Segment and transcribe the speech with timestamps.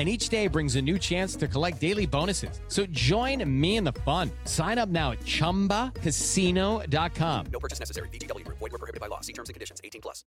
[0.00, 2.62] and each day brings a new chance to collect daily bonuses.
[2.68, 4.30] So join me in the fun.
[4.44, 7.46] Sign up now at ChumbaCasino.com.
[7.52, 8.08] No purchase necessary.
[8.08, 8.48] VGW.
[8.48, 9.20] Void were prohibited by law.
[9.20, 9.82] See terms and conditions.
[9.84, 10.24] 18 plus.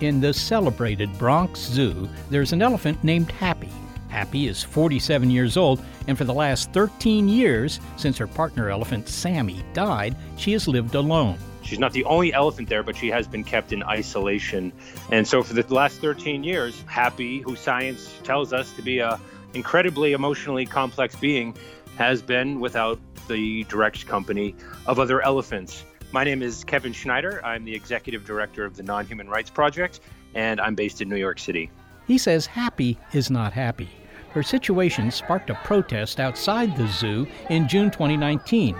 [0.00, 3.70] In the celebrated Bronx Zoo, there's an elephant named Happy.
[4.08, 9.08] Happy is 47 years old, and for the last 13 years, since her partner elephant
[9.08, 11.38] Sammy died, she has lived alone.
[11.62, 14.72] She's not the only elephant there, but she has been kept in isolation.
[15.10, 19.18] And so for the last 13 years, Happy, who science tells us to be a
[19.54, 21.56] incredibly emotionally complex being,
[21.96, 24.54] has been without the direct company
[24.86, 25.84] of other elephants.
[26.12, 27.44] My name is Kevin Schneider.
[27.44, 30.00] I'm the executive director of the Non Human Rights Project,
[30.34, 31.70] and I'm based in New York City.
[32.06, 33.88] He says Happy is not happy.
[34.34, 38.76] Her situation sparked a protest outside the zoo in June 2019.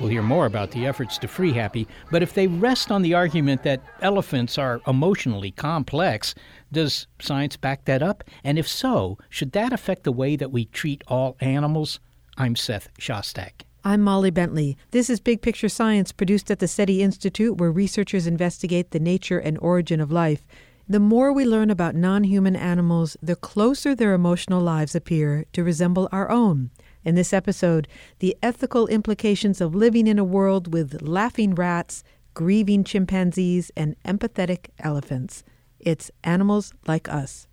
[0.00, 3.12] We'll hear more about the efforts to free Happy, but if they rest on the
[3.12, 6.34] argument that elephants are emotionally complex,
[6.72, 8.24] does science back that up?
[8.42, 12.00] And if so, should that affect the way that we treat all animals?
[12.38, 13.62] I'm Seth Shostak.
[13.84, 14.78] I'm Molly Bentley.
[14.90, 19.38] This is Big Picture Science, produced at the SETI Institute, where researchers investigate the nature
[19.38, 20.46] and origin of life.
[20.86, 25.64] The more we learn about non human animals, the closer their emotional lives appear to
[25.64, 26.70] resemble our own.
[27.04, 32.84] In this episode, the ethical implications of living in a world with laughing rats, grieving
[32.84, 35.42] chimpanzees, and empathetic elephants.
[35.80, 37.46] It's Animals Like Us.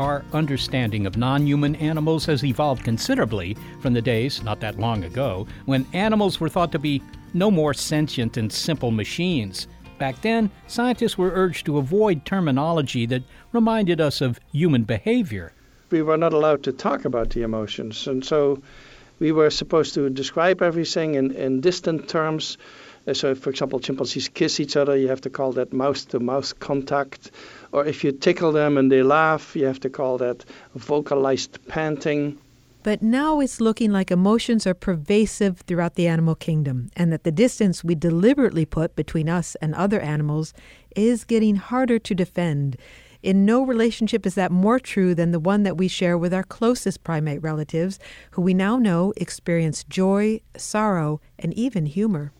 [0.00, 5.04] Our understanding of non human animals has evolved considerably from the days, not that long
[5.04, 7.02] ago, when animals were thought to be
[7.34, 9.68] no more sentient and simple machines.
[9.98, 15.52] Back then, scientists were urged to avoid terminology that reminded us of human behavior.
[15.90, 18.62] We were not allowed to talk about the emotions, and so
[19.18, 22.56] we were supposed to describe everything in, in distant terms.
[23.06, 26.20] Uh, so, for example, chimpanzees kiss each other, you have to call that mouth to
[26.20, 27.30] mouth contact.
[27.72, 30.44] Or if you tickle them and they laugh, you have to call that
[30.74, 32.38] vocalized panting.
[32.82, 37.30] But now it's looking like emotions are pervasive throughout the animal kingdom, and that the
[37.30, 40.54] distance we deliberately put between us and other animals
[40.96, 42.78] is getting harder to defend.
[43.22, 46.42] In no relationship is that more true than the one that we share with our
[46.42, 47.98] closest primate relatives,
[48.30, 52.32] who we now know experience joy, sorrow, and even humor.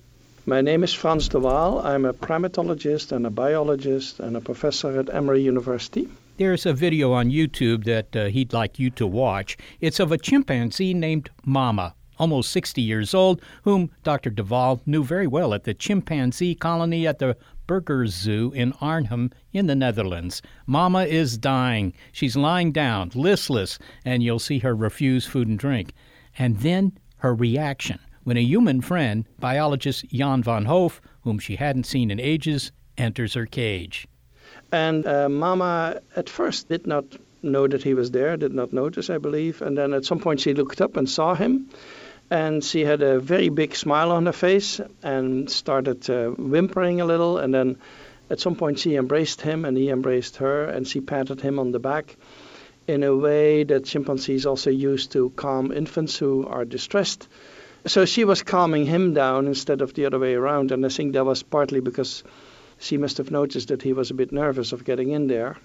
[0.50, 1.78] My name is Frans de Waal.
[1.86, 6.08] I'm a primatologist and a biologist and a professor at Emory University.
[6.38, 9.56] There's a video on YouTube that uh, he'd like you to watch.
[9.80, 14.30] It's of a chimpanzee named Mama, almost 60 years old, whom Dr.
[14.30, 17.36] de Waal knew very well at the chimpanzee colony at the
[17.68, 20.42] Burgers Zoo in Arnhem in the Netherlands.
[20.66, 21.92] Mama is dying.
[22.10, 25.92] She's lying down, listless, and you'll see her refuse food and drink.
[26.36, 31.86] And then her reaction when a human friend, biologist Jan van Hooff, whom she hadn't
[31.86, 34.06] seen in ages, enters her cage.
[34.72, 37.04] And uh, Mama at first did not
[37.42, 39.62] know that he was there, did not notice, I believe.
[39.62, 41.70] And then at some point she looked up and saw him.
[42.30, 47.04] And she had a very big smile on her face and started uh, whimpering a
[47.04, 47.38] little.
[47.38, 47.76] And then
[48.28, 51.72] at some point she embraced him and he embraced her and she patted him on
[51.72, 52.16] the back
[52.86, 57.28] in a way that chimpanzees also use to calm infants who are distressed.
[57.86, 60.72] So she was calming him down instead of the other way around.
[60.72, 62.22] And I think that was partly because
[62.78, 65.56] she must have noticed that he was a bit nervous of getting in there.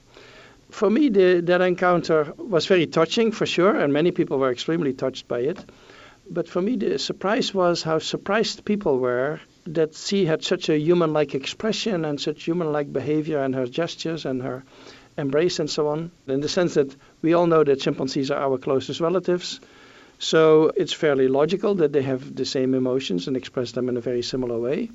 [0.72, 4.94] For me, the, that encounter was very touching for sure, and many people were extremely
[4.94, 5.64] touched by it.
[6.30, 10.78] But for me, the surprise was how surprised people were that she had such a
[10.78, 14.64] human like expression and such human like behavior and her gestures and her
[15.18, 18.58] embrace and so on, in the sense that we all know that chimpanzees are our
[18.58, 19.60] closest relatives.
[20.20, 24.02] So it's fairly logical that they have the same emotions and express them in a
[24.02, 24.90] very similar way.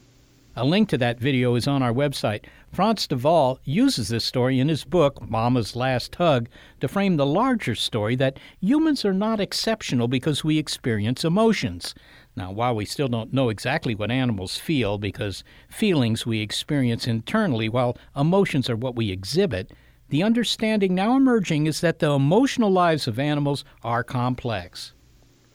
[0.57, 2.45] A link to that video is on our website.
[2.73, 6.49] Frans de Waal uses this story in his book, Mama's Last Hug,
[6.81, 11.95] to frame the larger story that humans are not exceptional because we experience emotions.
[12.35, 17.69] Now, while we still don't know exactly what animals feel, because feelings we experience internally,
[17.69, 19.73] while emotions are what we exhibit,
[20.09, 24.95] the understanding now emerging is that the emotional lives of animals are complex.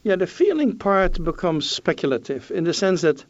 [0.06, 3.26] Yeah, the feeling part becomes speculative in the sense that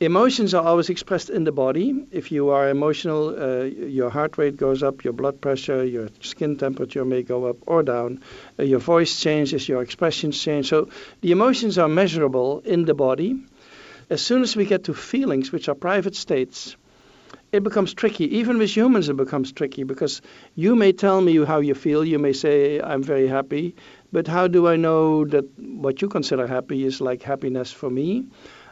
[0.00, 1.94] Emotions are always expressed in the body.
[2.10, 6.56] If you are emotional, uh, your heart rate goes up, your blood pressure, your skin
[6.56, 8.20] temperature may go up or down,
[8.58, 10.68] uh, your voice changes, your expressions change.
[10.68, 10.88] So
[11.22, 13.36] the emotions are measurable in the body.
[14.10, 16.76] As soon as we get to feelings, which are private states,
[17.52, 18.38] it becomes tricky.
[18.38, 20.22] Even with humans, it becomes tricky because
[20.56, 22.04] you may tell me how you feel.
[22.04, 23.76] You may say, I'm very happy.
[24.14, 28.26] But how do I know that what you consider happy is like happiness for me?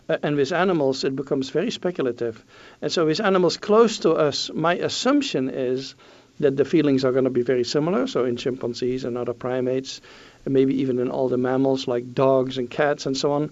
[0.08, 2.44] Uh, and with animals, it becomes very speculative.
[2.80, 5.96] And so, with animals close to us, my assumption is
[6.38, 8.06] that the feelings are going to be very similar.
[8.06, 10.00] So, in chimpanzees and other primates,
[10.44, 13.50] and maybe even in all the mammals like dogs and cats and so on.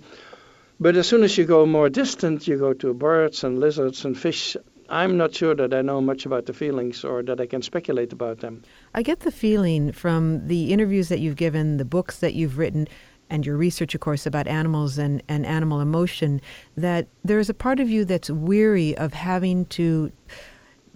[0.79, 4.17] But as soon as you go more distant, you go to birds and lizards and
[4.17, 4.57] fish.
[4.91, 8.13] I'm not sure that I know much about the feelings or that I can speculate
[8.13, 8.63] about them.
[8.93, 12.89] I get the feeling from the interviews that you've given, the books that you've written,
[13.31, 16.41] and your research, of course, about animals and, and animal emotion,
[16.77, 20.11] that there's a part of you that's weary of having to.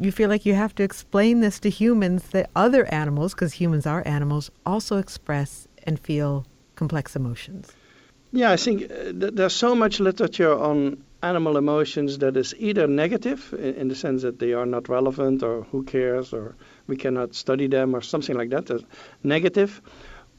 [0.00, 3.86] You feel like you have to explain this to humans that other animals, because humans
[3.86, 6.44] are animals, also express and feel
[6.74, 7.70] complex emotions.
[8.32, 13.54] Yeah, I think uh, there's so much literature on animal emotions that is either negative
[13.58, 16.54] in the sense that they are not relevant or who cares or
[16.86, 18.84] we cannot study them or something like that,
[19.22, 19.80] negative,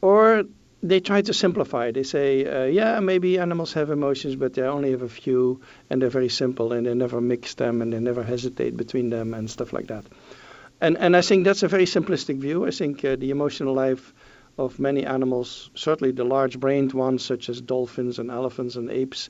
[0.01, 0.43] or
[0.83, 1.91] they try to simplify.
[1.91, 6.01] They say, uh, yeah, maybe animals have emotions, but they only have a few, and
[6.01, 9.49] they're very simple, and they never mix them, and they never hesitate between them, and
[9.49, 10.05] stuff like that.
[10.81, 12.67] And and I think that's a very simplistic view.
[12.67, 14.13] I think uh, the emotional life
[14.57, 19.29] of many animals, certainly the large-brained ones such as dolphins and elephants and apes,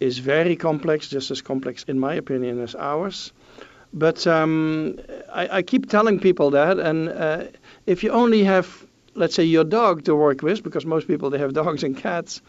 [0.00, 3.32] is very complex, just as complex, in my opinion, as ours.
[3.92, 4.98] But um,
[5.32, 7.44] I, I, keep telling people that, and uh,
[7.86, 8.86] if you only have
[9.18, 12.40] let's say your dog to work with because most people they have dogs and cats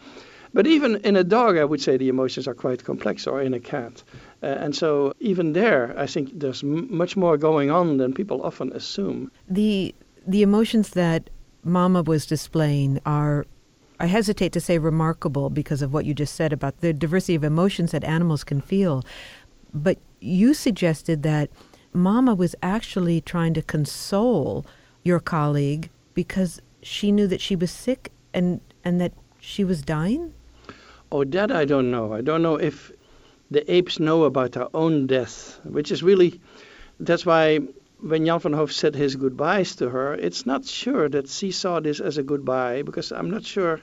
[0.52, 3.52] but even in a dog i would say the emotions are quite complex or in
[3.54, 4.02] a cat
[4.42, 8.42] uh, and so even there i think there's m- much more going on than people
[8.42, 9.94] often assume the
[10.26, 11.28] the emotions that
[11.64, 13.46] mama was displaying are
[14.00, 17.44] I hesitate to say remarkable because of what you just said about the diversity of
[17.44, 19.04] emotions that animals can feel.
[19.74, 21.50] But you suggested that
[21.92, 24.64] Mama was actually trying to console
[25.04, 30.32] your colleague because she knew that she was sick and and that she was dying?
[31.12, 32.14] Oh, that I don't know.
[32.14, 32.90] I don't know if
[33.50, 36.40] the apes know about their own death, which is really
[37.00, 37.60] that's why
[38.02, 41.80] when Jan van Hooff said his goodbyes to her, it's not sure that she saw
[41.80, 43.80] this as a goodbye because I'm not sure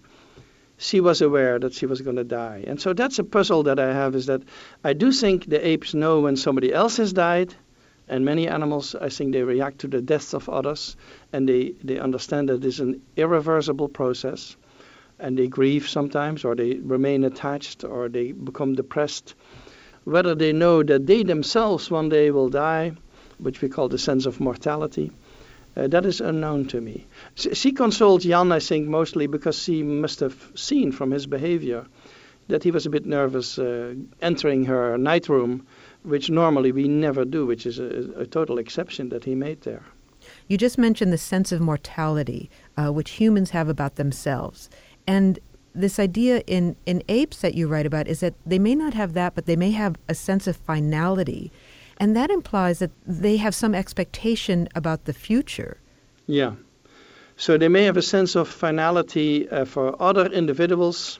[0.77, 2.63] she was aware that she was going to die.
[2.65, 4.41] And so that's a puzzle that I have is that
[4.83, 7.53] I do think the apes know when somebody else has died,
[8.07, 10.95] and many animals, I think, they react to the deaths of others,
[11.33, 14.55] and they, they understand that it's an irreversible process,
[15.19, 19.35] and they grieve sometimes, or they remain attached, or they become depressed.
[20.05, 22.93] Whether they know that they themselves one day will die,
[23.39, 25.11] which we call the sense of mortality,
[25.75, 27.05] uh, that is unknown to me.
[27.35, 31.85] She, consoled Jan, I think, mostly because she must have seen from his behavior
[32.47, 35.67] that he was a bit nervous uh, entering her night room
[36.03, 39.83] which normally we never do, which is a, a, total exception that he made there.
[40.47, 44.69] You just mentioned the sense of mortality, uh, which humans have about themselves.
[45.05, 45.37] And
[45.75, 49.13] this idea in, in apes that you write about is that they may not have
[49.13, 51.51] that, but they may have a sense of finality.
[51.99, 55.77] And that implies that they have some expectation about the future.
[56.27, 56.53] Yeah.
[57.37, 61.19] So they may have a sense of finality uh, for other individuals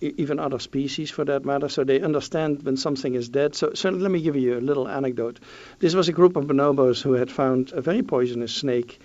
[0.00, 1.68] even other species for that matter.
[1.68, 3.54] So they understand when something is dead.
[3.54, 5.40] So, so let me give you a little anecdote.
[5.78, 9.00] This was a group of bonobos who had found a very poisonous snake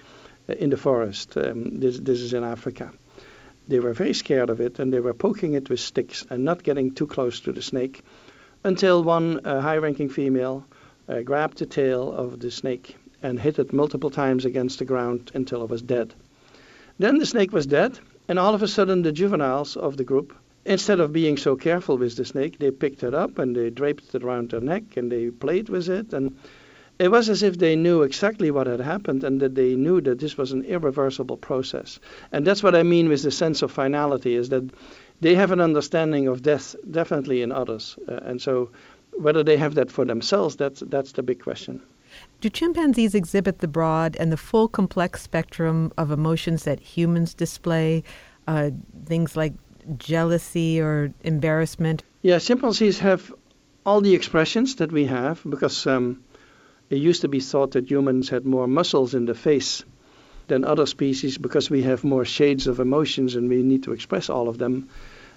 [0.47, 1.37] uh, in the forest.
[1.37, 2.91] Um, this, this is in Africa.
[3.67, 6.63] They were very scared of it and they were poking it with sticks and not
[6.63, 8.01] getting too close to the snake
[8.63, 10.65] until one uh, high ranking female
[11.09, 15.31] uh, grabbed the tail of the snake and hit it multiple times against the ground
[15.33, 16.13] until it was dead.
[16.99, 20.33] Then the snake was dead, and all of a sudden the juveniles of the group
[20.65, 24.13] Instead of being so careful with the snake, they picked it up and they draped
[24.13, 26.13] it around their neck and they played with it.
[26.13, 26.37] And
[26.99, 30.19] it was as if they knew exactly what had happened and that they knew that
[30.19, 31.99] this was an irreversible process.
[32.31, 34.69] And that's what I mean with the sense of finality is that
[35.21, 37.97] they have an understanding of death definitely in others.
[38.07, 38.69] Uh, and so
[39.19, 41.81] whether they have that for themselves, that's, that's the big question.
[42.41, 48.03] Do chimpanzees exhibit the broad and the full complex spectrum of emotions that humans display?
[48.47, 48.71] Uh,
[49.05, 49.53] things like
[49.97, 52.03] jealousy or embarrassment?
[52.21, 53.33] Yeah, chimpanzees have
[53.85, 56.23] all the expressions that we have because um,
[56.89, 59.83] it used to be thought that humans had more muscles in the face
[60.47, 64.29] than other species because we have more shades of emotions and we need to express
[64.29, 64.89] all of them.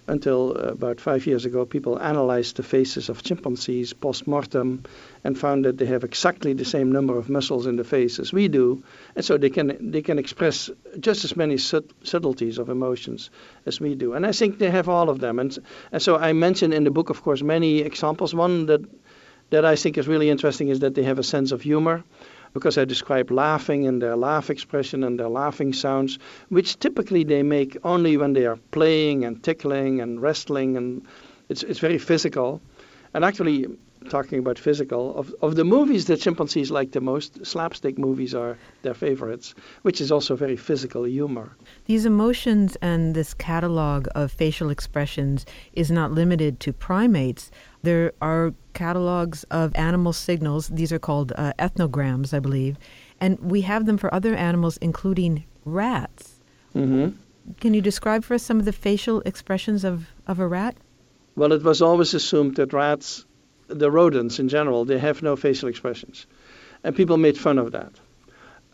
[0.08, 4.82] Until uh, about five years ago, people analyzed the faces of chimpanzees post mortem
[5.22, 8.32] and found that they have exactly the same number of muscles in the face as
[8.32, 8.82] we do,
[9.14, 13.30] and so they can they can express just as many sub- subtleties of emotions
[13.64, 14.14] as we do.
[14.14, 15.38] And I think they have all of them.
[15.38, 15.56] And
[15.92, 18.34] and so I mentioned in the book, of course, many examples.
[18.34, 18.80] One that
[19.50, 22.02] that I think is really interesting is that they have a sense of humor
[22.52, 26.18] because I describe laughing and their laugh expression and their laughing sounds,
[26.48, 31.02] which typically they make only when they are playing and tickling and wrestling, and
[31.48, 32.60] it's, it's very physical.
[33.14, 33.66] And actually,
[34.08, 38.58] talking about physical, of, of the movies that chimpanzees like the most, slapstick movies are
[38.82, 41.56] their favorites, which is also very physical humor.
[41.86, 47.50] These emotions and this catalog of facial expressions is not limited to primates.
[47.82, 50.68] There are catalogs of animal signals.
[50.68, 52.76] These are called uh, ethnograms, I believe.
[53.20, 56.40] And we have them for other animals, including rats.
[56.74, 57.16] Mm-hmm.
[57.60, 60.76] Can you describe for us some of the facial expressions of, of a rat?
[61.34, 63.24] Well, it was always assumed that rats,
[63.66, 66.26] the rodents in general, they have no facial expressions.
[66.84, 67.92] And people made fun of that,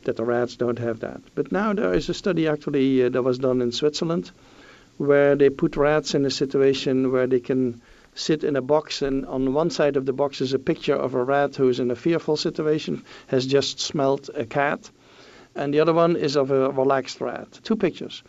[0.04, 1.20] that the rats don't have that.
[1.34, 4.30] But now there is a study actually uh, that was done in Switzerland
[4.98, 7.80] where they put rats in a situation where they can
[8.18, 11.14] sit in a box, and on one side of the box is a picture of
[11.14, 14.90] a rat who's in a fearful situation, has just smelt a cat,
[15.54, 17.60] and the other one is of a relaxed rat.
[17.62, 18.22] Two pictures.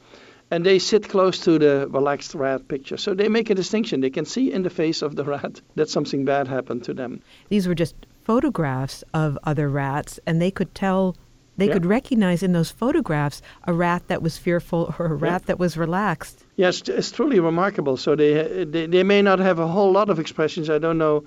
[0.51, 2.97] And they sit close to the relaxed rat picture.
[2.97, 4.01] So they make a distinction.
[4.01, 7.21] They can see in the face of the rat that something bad happened to them.
[7.49, 11.15] These were just photographs of other rats, and they could tell
[11.57, 11.73] they Yeah.
[11.73, 15.75] could recognize in those photographs a rat that was fearful or a rat that was
[15.77, 16.45] relaxed.
[16.59, 17.95] Yes, it's truly remarkable.
[17.95, 20.69] So they, they they may not have a whole lot of expressions.
[20.69, 21.23] I don't know.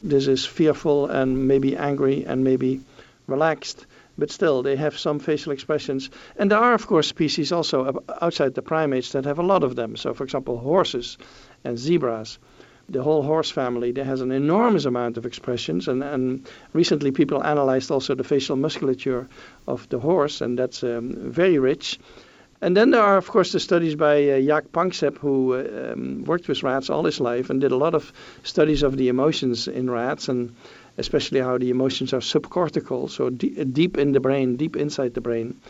[0.00, 2.80] This is fearful and maybe angry and maybe
[3.26, 6.10] relaxed, but still they have some facial expressions.
[6.38, 9.74] And there are of course species also outside the primates that have a lot of
[9.74, 9.96] them.
[9.96, 11.18] So for example, horses
[11.64, 12.38] and zebras.
[12.88, 17.42] The whole horse family there has an enormous amount of expressions, and, and recently people
[17.42, 19.26] analyzed also the facial musculature
[19.66, 21.98] of the horse, and that's um, very rich.
[22.60, 26.24] And then there are, of course, the studies by uh, Jaak Panksepp, who uh, um,
[26.24, 28.12] worked with rats all his life and did a lot of
[28.44, 30.54] studies of the emotions in rats, and
[30.96, 35.20] especially how the emotions are subcortical, so de- deep in the brain, deep inside the
[35.20, 35.60] brain.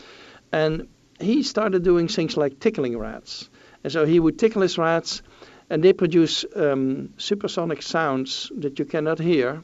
[0.51, 0.87] And
[1.19, 3.49] he started doing things like tickling rats.
[3.83, 5.21] And so he would tickle his rats,
[5.69, 9.61] and they produce um, supersonic sounds that you cannot hear.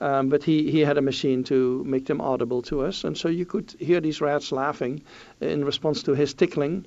[0.00, 3.28] Um, but he, he had a machine to make them audible to us, and so
[3.28, 5.02] you could hear these rats laughing
[5.40, 6.86] in response to his tickling.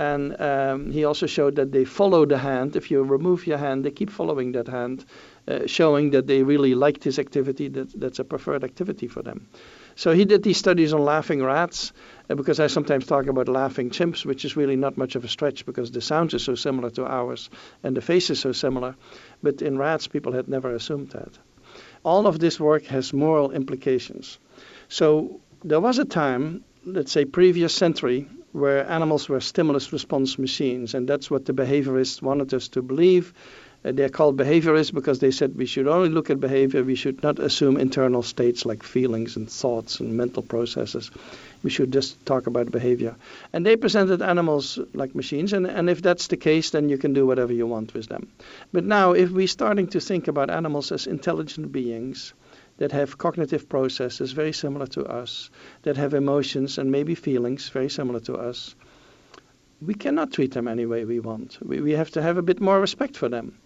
[0.00, 2.76] And um, he also showed that they follow the hand.
[2.76, 5.04] If you remove your hand, they keep following that hand,
[5.48, 9.48] uh, showing that they really liked his activity, that that's a preferred activity for them.
[9.96, 11.92] So he did these studies on laughing rats,
[12.30, 15.28] uh, because I sometimes talk about laughing chimps, which is really not much of a
[15.28, 17.50] stretch because the sounds are so similar to ours
[17.82, 18.94] and the face is so similar.
[19.42, 21.36] But in rats, people had never assumed that.
[22.04, 24.38] All of this work has moral implications.
[24.88, 30.94] So there was a time, let's say previous century, where animals were stimulus response machines,
[30.94, 33.34] and that's what the behaviorists wanted us to believe.
[33.84, 37.22] Uh, they're called behaviorists because they said we should only look at behavior, we should
[37.22, 41.10] not assume internal states like feelings and thoughts and mental processes.
[41.62, 43.14] We should just talk about behavior.
[43.52, 47.12] And they presented animals like machines, and, and if that's the case, then you can
[47.12, 48.28] do whatever you want with them.
[48.72, 52.34] But now, if we're starting to think about animals as intelligent beings,
[52.78, 55.50] that have cognitive processes very similar to us,
[55.82, 58.74] that have emotions and maybe feelings very similar to us,
[59.80, 61.58] we cannot treat them any way we want.
[61.60, 63.58] We, we have to have a bit more respect for them.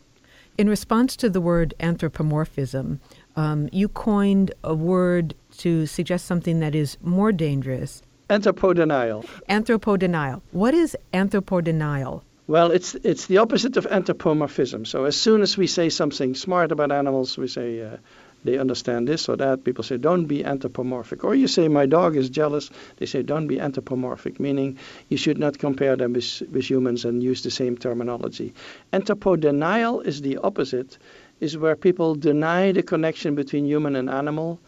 [0.59, 3.01] In response to the word anthropomorphism,
[3.37, 9.25] um, you coined a word to suggest something that is more dangerous Anthropodenial.
[9.49, 10.43] anthropodenial.
[10.53, 12.23] What is anthropodenial?
[12.49, 14.85] Well, it's it's the opposite of anthropomorphism.
[14.85, 17.97] So as soon as we say something smart about animals, we say uh,
[18.45, 19.65] they understand this or that.
[19.65, 21.25] People say don't be anthropomorphic.
[21.25, 22.71] Or you say my dog is jealous.
[22.97, 27.23] They say don't be anthropomorphic, meaning you should not compare them with, with humans and
[27.23, 28.53] use the same terminology.
[28.93, 30.99] Anthropodenial is the opposite,
[31.41, 34.59] is where people deny the connection between human and animal.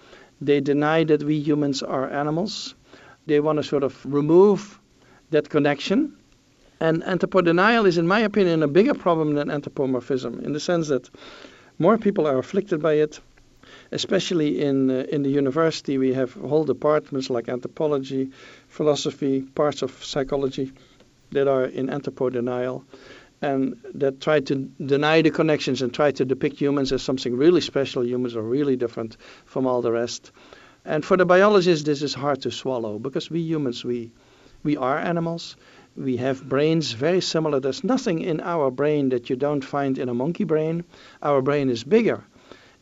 [0.40, 2.74] They deny that we humans are animals.
[3.26, 4.78] They want to sort of remove
[5.30, 6.16] that connection.
[6.80, 11.08] And anthropodenial is, in my opinion, a bigger problem than anthropomorphism in the sense that
[11.78, 13.20] more people are afflicted by it.
[13.92, 18.30] Especially in uh, in the university, we have whole departments like anthropology,
[18.68, 20.72] philosophy, parts of psychology
[21.32, 22.84] that are in anthropodenial
[23.42, 24.54] and that try to
[24.86, 28.04] deny the connections and try to depict humans as something really special.
[28.04, 30.32] Humans are really different from all the rest.
[30.84, 34.12] And for the biologists, this is hard to swallow because we humans, we,
[34.62, 35.56] we are animals.
[35.96, 37.60] We have brains very similar.
[37.60, 40.84] There's nothing in our brain that you don't find in a monkey brain.
[41.22, 42.24] Our brain is bigger.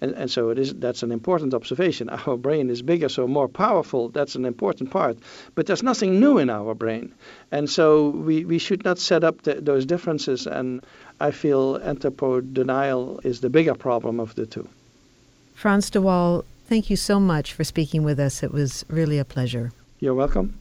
[0.02, 2.09] And, and so it is, that's an important observation.
[2.26, 4.09] Our brain is bigger, so more powerful.
[4.09, 5.16] That's an important part.
[5.54, 7.14] But there's nothing new in our brain.
[7.52, 10.49] And so we, we should not set up the, those differences.
[10.49, 10.85] And
[11.21, 14.68] I feel anthropodenial is the bigger problem of the two.
[15.54, 18.42] Frans de Waal, thank you so much for speaking with us.
[18.42, 19.71] It was really a pleasure.
[20.00, 20.59] You're welcome.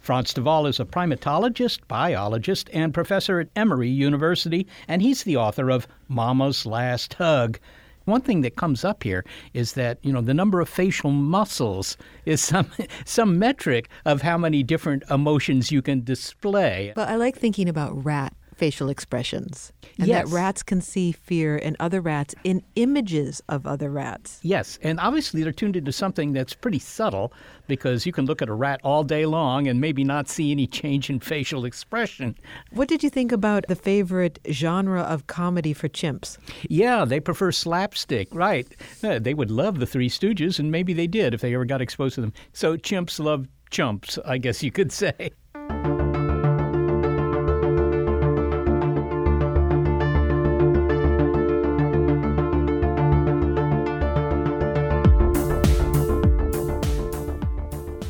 [0.00, 5.36] Frans de Waal is a primatologist, biologist, and professor at Emory University, and he's the
[5.36, 7.58] author of Mama's Last Hug.
[8.06, 11.96] One thing that comes up here is that you know the number of facial muscles
[12.24, 12.70] is some
[13.04, 16.92] some metric of how many different emotions you can display.
[16.94, 19.72] But I like thinking about rat facial expressions.
[19.98, 20.28] And Yes.
[20.28, 24.38] that rats can see fear in other rats in images of other rats.
[24.42, 27.32] Yes, and obviously they're tuned into something that's pretty subtle
[27.66, 30.66] because you can look at a rat all day long and maybe not see any
[30.66, 32.36] change in facial expression.
[32.72, 36.38] What did you think about the favorite genre of comedy for chimps?
[36.68, 38.66] Yeah, they prefer slapstick, right?
[39.02, 41.80] Uh, they would love the Three Stooges, and maybe they did if they ever got
[41.82, 42.32] exposed to them.
[42.52, 45.30] So chimps love chumps, I guess you could say.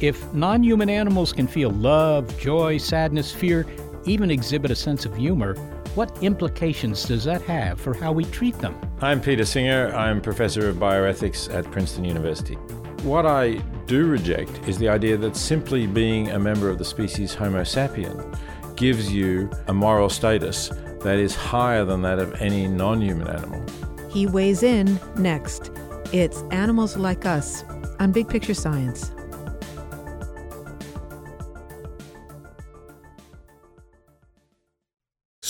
[0.06, 3.66] If non human animals can feel love, joy, sadness, fear,
[4.04, 5.56] even exhibit a sense of humor,
[5.96, 8.80] what implications does that have for how we treat them?
[9.00, 9.92] I'm Peter Singer.
[9.96, 12.54] I'm professor of bioethics at Princeton University.
[13.02, 13.54] What I
[13.86, 18.38] do reject is the idea that simply being a member of the species Homo sapien
[18.76, 20.68] gives you a moral status
[21.00, 23.60] that is higher than that of any non human animal.
[24.08, 25.72] He weighs in next.
[26.12, 27.64] It's Animals Like Us
[27.98, 29.10] on Big Picture Science.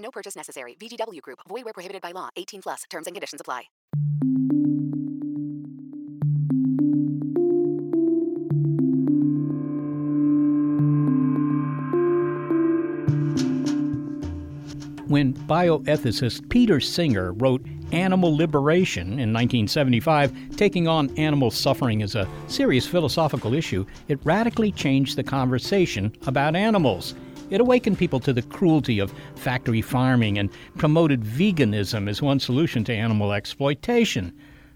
[0.00, 0.76] No purchase necessary.
[0.80, 1.40] VGW Group.
[1.48, 2.30] Void where prohibited by law.
[2.36, 2.82] 18 plus.
[2.90, 3.64] Terms and conditions apply.
[15.10, 22.28] When bioethicist Peter Singer wrote Animal Liberation in 1975, taking on animal suffering as a
[22.46, 27.16] serious philosophical issue, it radically changed the conversation about animals.
[27.50, 32.84] It awakened people to the cruelty of factory farming and promoted veganism as one solution
[32.84, 34.32] to animal exploitation.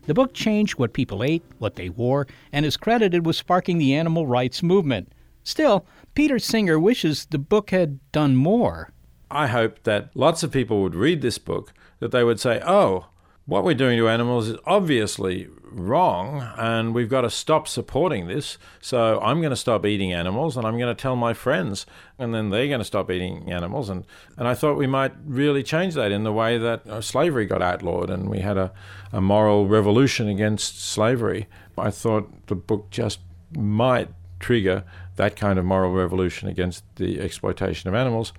[0.06, 3.94] The book changed what people ate, what they wore, and is credited with sparking the
[3.94, 5.12] animal rights movement.
[5.44, 8.92] Still, Peter Singer wishes the book had done more.
[9.30, 13.06] I hope that lots of people would read this book, that they would say, oh,
[13.46, 18.58] what we're doing to animals is obviously wrong, and we've got to stop supporting this.
[18.80, 21.86] So I'm going to stop eating animals, and I'm going to tell my friends,
[22.18, 23.88] and then they're going to stop eating animals.
[23.88, 24.04] And,
[24.36, 27.62] and I thought we might really change that in the way that uh, slavery got
[27.62, 28.72] outlawed, and we had a,
[29.12, 31.46] a moral revolution against slavery.
[31.76, 33.20] I thought the book just
[33.56, 34.08] might
[34.40, 34.84] trigger
[35.16, 38.32] that kind of moral revolution against the exploitation of animals.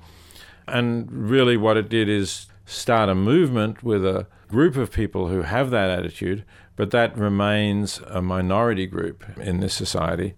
[0.67, 5.41] And really, what it did is start a movement with a group of people who
[5.41, 6.43] have that attitude,
[6.75, 10.35] but that remains a minority group in this society.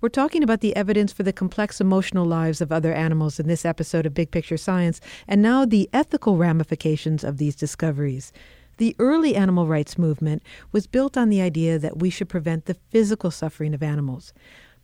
[0.00, 3.64] We're talking about the evidence for the complex emotional lives of other animals in this
[3.64, 8.32] episode of Big Picture Science, and now the ethical ramifications of these discoveries.
[8.76, 12.76] The early animal rights movement was built on the idea that we should prevent the
[12.90, 14.34] physical suffering of animals.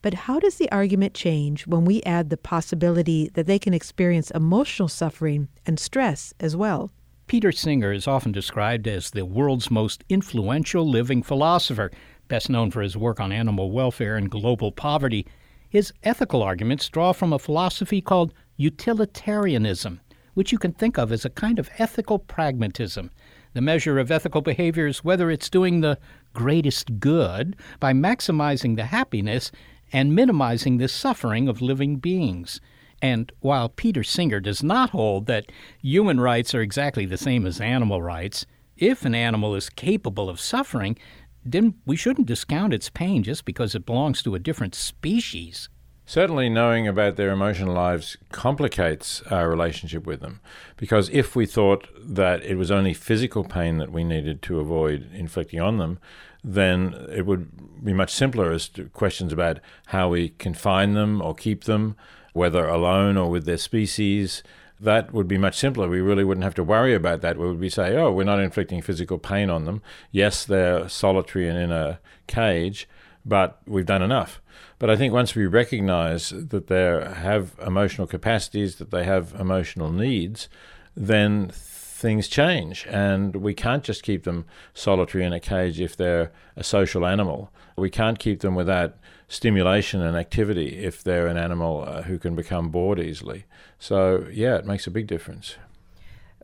[0.01, 4.31] But how does the argument change when we add the possibility that they can experience
[4.31, 6.91] emotional suffering and stress as well?
[7.33, 11.91] Peter Singer is often described as the world's most influential living philosopher.
[12.29, 15.27] best known for his work on animal welfare and global poverty.
[15.71, 20.03] His ethical arguments draw from a philosophy called utilitarianism,
[20.35, 23.11] which you can think of as a kind of ethical pragmatism.
[23.55, 25.99] The measure of ethical behavior is whether it's doing the
[26.35, 29.51] greatest good by maximizing the happiness
[29.91, 32.61] and minimizing the suffering of living beings.
[33.03, 35.51] And while Peter Singer does not hold that
[35.83, 40.41] human rights are exactly the same as animal rights, if an animal is capable of
[40.41, 40.97] suffering,
[41.45, 45.69] then we shouldn't discount its pain just because it belongs to a different species.
[46.07, 50.41] Certainly, knowing about their emotional lives complicates our relationship with them.
[50.77, 55.13] Because if we thought that it was only physical pain that we needed to avoid
[55.13, 55.99] inflicting on them,
[56.45, 61.35] then it would be much simpler as to questions about how we confine them or
[61.35, 61.97] keep them,
[62.33, 64.43] whether alone or with their species.
[64.81, 65.89] That would be much simpler.
[65.89, 67.39] We really wouldn't have to worry about that.
[67.39, 69.81] We would be say, oh, we're not inflicting physical pain on them.
[70.11, 72.89] Yes, they're solitary and in a cage,
[73.25, 74.41] but we've done enough.
[74.81, 79.93] But I think once we recognize that they have emotional capacities, that they have emotional
[79.93, 80.49] needs,
[80.97, 82.85] then things change.
[82.91, 87.53] And we can't just keep them solitary in a cage if they're a social animal.
[87.77, 88.97] We can't keep them without
[89.33, 93.47] stimulation and activity if they're an animal uh, who can become bored easily.
[93.79, 95.57] So, yeah, it makes a big difference.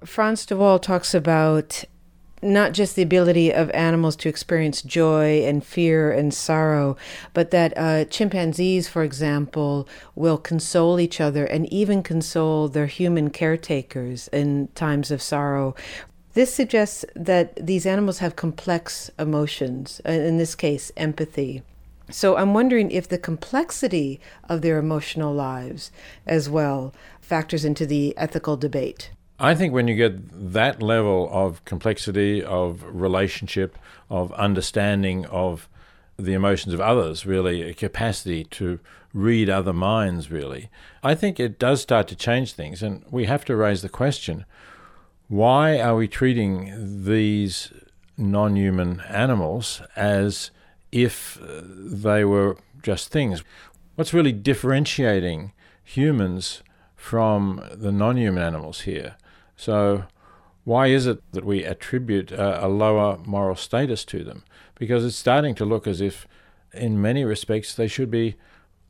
[0.04, 1.84] Frans de Waal talks about
[2.40, 6.96] not just the ability of animals to experience joy and fear and sorrow,
[7.34, 13.28] but that uh, chimpanzees, for example, will console each other and even console their human
[13.28, 15.74] caretakers in times of sorrow.
[16.32, 21.62] This suggests that these animals have complex emotions, uh, in this case, empathy.
[22.10, 25.90] So I'm wondering if the complexity of their emotional lives
[26.26, 29.10] as well factors into the ethical debate.
[29.38, 33.78] I think when you get that level of complexity, of relationship,
[34.10, 35.68] of understanding of
[36.16, 38.80] the emotions of others, really, a capacity to
[39.14, 40.70] read other minds, really,
[41.04, 42.82] I think it does start to change things.
[42.82, 44.44] And we have to raise the question
[45.28, 47.70] why are we treating these
[48.16, 50.50] non human animals as
[50.92, 53.42] if uh, they were just things?
[53.94, 56.62] What's really differentiating humans
[56.94, 59.16] from the non human animals here?
[59.56, 60.04] So,
[60.64, 64.44] why is it that we attribute a, a, lower moral status to them?
[64.76, 66.28] Because it's starting to look as if,
[66.72, 68.36] in many respects, they should be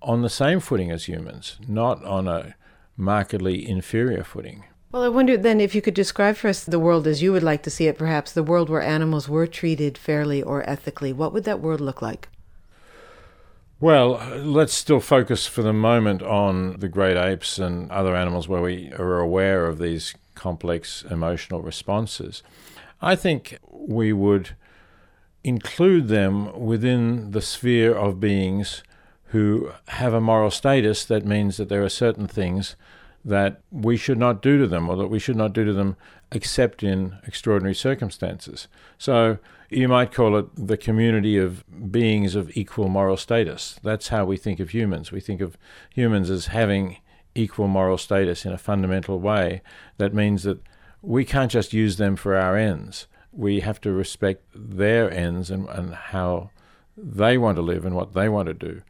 [0.03, 2.55] on the same footing as humans, not on a
[2.97, 4.65] markedly inferior footing.
[4.91, 7.43] Well, I wonder then if you could describe for us the world as you would
[7.43, 11.13] like to see it, perhaps the world where animals were treated fairly or ethically.
[11.13, 12.29] What would that world look like?
[13.81, 18.63] Well, let's still focus for the moment on the great apes and other animals where
[18.63, 22.43] we are aware of these complex emotional responses.
[23.03, 24.57] I think we would
[25.45, 28.83] include them within the sphere of beings
[29.27, 32.75] who have a moral status that means that there are certain things
[33.25, 35.97] that we should not do to them or that we should not do to them
[36.33, 38.69] except in extraordinary circumstances.
[38.97, 39.39] So
[39.71, 43.79] you might call it the community of beings of equal moral status.
[43.83, 45.13] That's how we think of humans.
[45.13, 45.59] We think of
[45.95, 46.99] humans as having
[47.39, 49.63] equal moral status in a fundamental way,
[49.97, 50.61] that means that
[51.01, 53.07] we can't just use them for our ends.
[53.33, 56.51] We have to respect their ends and, and how
[56.97, 58.83] they want to live and what they want to do.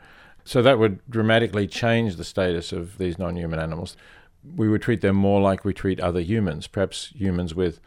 [0.48, 3.98] So that would dramatically change the status of these non human animals.
[4.56, 7.80] We would treat them more like we treat other humans, perhaps humans with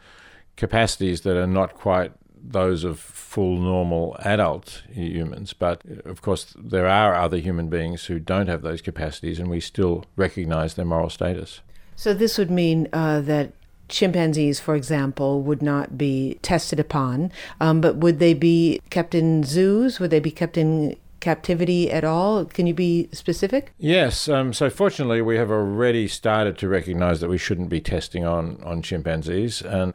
[0.56, 5.54] capacities that are not quite those of full normal adult humans.
[5.54, 9.58] But of course, there are other human beings who don't have those capacities, and we
[9.58, 11.62] still recognize their moral status.
[11.96, 13.54] So, this would mean uh, that
[13.88, 19.42] chimpanzees, for example, would not be tested upon, um, but would they be kept in
[19.42, 19.98] zoos?
[19.98, 22.44] Would they be kept in captivity at all?
[22.44, 23.72] Can you be specific?
[23.78, 24.28] Yes.
[24.28, 28.62] Um, so fortunately, we have already started to recognise that we shouldn't be testing on
[28.62, 29.94] on chimpanzees, and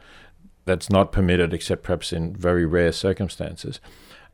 [0.66, 3.80] that's not permitted except perhaps in very rare circumstances.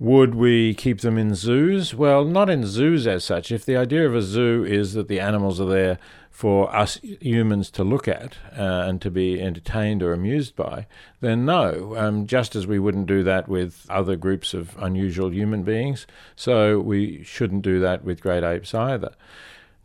[0.04, 1.96] Would we keep them in zoos?
[1.96, 3.54] Well, not in zoos as such.
[3.54, 5.98] If the idea of a zoo is that the animals are there
[6.30, 10.88] for us humans to look at uh, and to be entertained or amused by,
[11.22, 11.96] then no.
[11.96, 16.82] Um, just as we wouldn't do that with other groups of unusual human beings, so
[16.82, 19.14] we shouldn't do that with great apes either.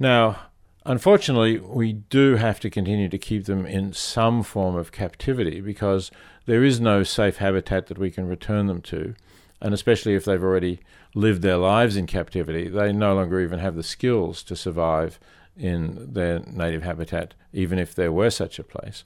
[0.01, 0.47] Now,
[0.85, 6.11] unfortunately, we do have to continue to keep them in some form of captivity because
[6.47, 9.15] there is no safe habitat that we can return them to.
[9.61, 10.81] And especially if they've already
[11.15, 15.19] lived their lives in captivity, they no longer even have the skills to survive
[15.57, 19.03] in their native habitat, even if there were such a place.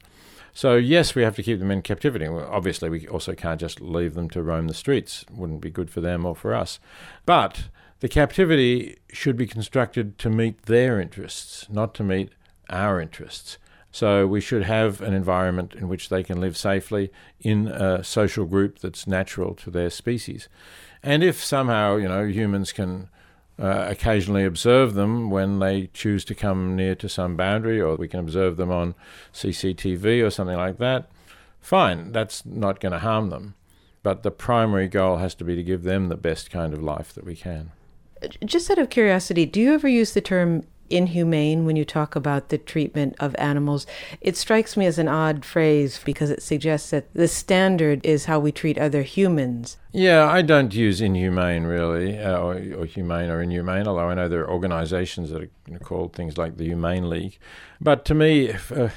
[0.53, 2.27] So, yes, we have to keep them in captivity.
[2.27, 5.23] Obviously, we also can't just leave them to roam the streets.
[5.23, 6.79] It wouldn't be good for them or for us.
[7.25, 7.69] But
[8.01, 12.33] the captivity should be constructed to meet their interests, not to meet
[12.69, 13.57] our interests.
[13.93, 18.47] So we should have an environment in which they can live safely in a social
[18.47, 20.49] group that's natural to their species.
[21.03, 23.11] And if somehow, you know, humans can
[23.59, 28.09] uh, occasionally observe them when they choose to come near to some boundary, or we
[28.09, 28.95] can observe them on
[29.35, 31.11] CCTV or something like that,
[31.61, 33.55] fine, that's not going to harm them.
[34.03, 37.13] But the primary goal has to be to give them the best kind of life
[37.13, 37.73] that we can.
[38.45, 42.49] Just out of curiosity, do you ever use the term inhumane when you talk about
[42.49, 43.87] the treatment of animals.
[44.21, 48.39] It strikes me as an odd phrase because it suggests that the standard is how
[48.39, 49.79] we treat other humans.
[49.93, 54.29] Yeah, I don't use inhumane really, uh, or, or, humane or inhumane, although I know
[54.29, 57.39] there are organizations that are called things like the Humane League.
[57.81, 58.89] But to me, if, uh,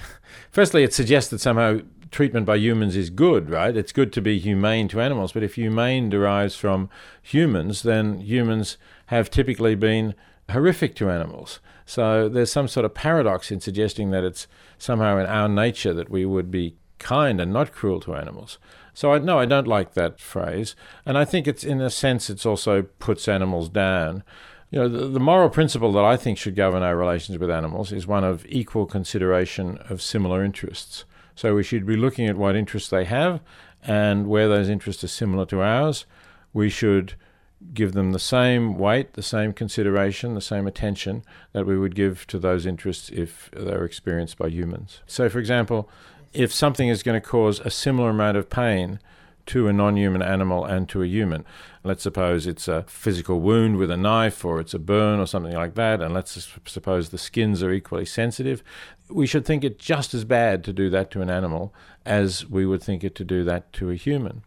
[0.51, 1.79] firstly, it suggests that somehow
[2.11, 3.75] treatment by humans is good, right?
[3.75, 6.89] It's good to be humane to animals, but if humane derives from
[7.21, 8.77] humans, then humans
[9.07, 10.15] have typically been
[10.49, 11.59] horrific to animals.
[11.85, 16.09] So there's some sort of paradox in suggesting that it's somehow in our nature that
[16.09, 18.57] we would be kind and not cruel to animals.
[18.93, 22.29] So I no, I don't like that phrase, and I think it's in a sense
[22.29, 24.23] it's also puts animals down.
[24.71, 27.91] You know, the, the moral principle that I think should govern our relations with animals
[27.91, 31.05] is one of equal consideration of similar interests.
[31.35, 33.41] So we should be looking at what interests they have,
[33.83, 36.05] and where those interests are similar to ours,
[36.53, 37.15] we should
[37.73, 42.27] give them the same weight, the same consideration, the same attention that we would give
[42.27, 45.01] to those interests if they're experienced by humans.
[45.07, 45.89] So, for example,
[46.33, 48.99] if something is going to cause a similar amount of pain
[49.47, 51.45] to a non human animal and to a human,
[51.83, 55.53] let's suppose it's a physical wound with a knife or it's a burn or something
[55.53, 58.63] like that, and let's suppose the skins are equally sensitive,
[59.09, 61.73] we should think it just as bad to do that to an animal
[62.05, 64.43] as we would think it to do that to a human.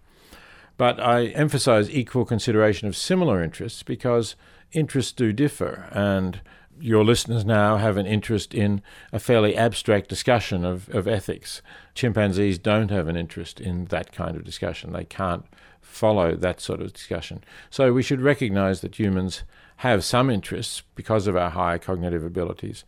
[0.79, 4.37] But I emphasize equal consideration of similar interests because
[4.73, 5.89] interests do differ.
[5.93, 6.41] And
[6.81, 8.81] your listeners now have an interest in
[9.13, 11.61] a fairly abstract discussion of, of ethics.
[11.95, 14.93] Chimpanzees don't have an interest in that kind of discussion.
[14.93, 15.45] They can't
[15.81, 17.43] follow that sort of discussion.
[17.71, 19.43] So we should recognize that humans
[19.79, 22.85] have some interests because of our higher cognitive abilities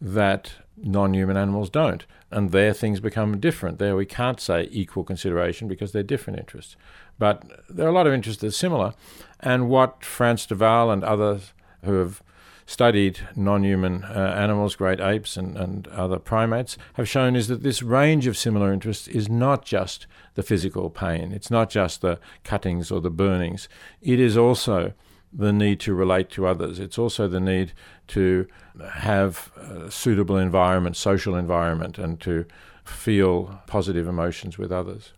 [0.00, 2.04] that non human animals don't.
[2.30, 3.78] And there things become different.
[3.78, 6.76] There we can't say equal consideration because they're different interests.
[7.18, 8.94] But there are a lot of interests that are similar.
[9.40, 11.52] And what Frans de Waal and others
[11.84, 12.22] who have
[12.66, 17.62] studied non human uh, animals, great apes, and, and other primates, have shown is that
[17.62, 22.18] this range of similar interests is not just the physical pain, it's not just the
[22.42, 23.68] cuttings or the burnings,
[24.00, 24.92] it is also
[25.32, 26.78] the need to relate to others.
[26.78, 27.72] It's also the need
[28.08, 28.46] to
[28.92, 32.46] have a suitable environment, social environment, and to
[32.84, 35.12] feel positive emotions with others.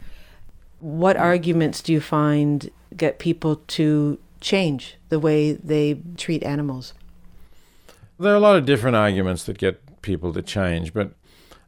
[0.87, 6.95] What arguments do you find get people to change the way they treat animals?
[8.21, 11.11] There are a lot of different arguments that get people to change, but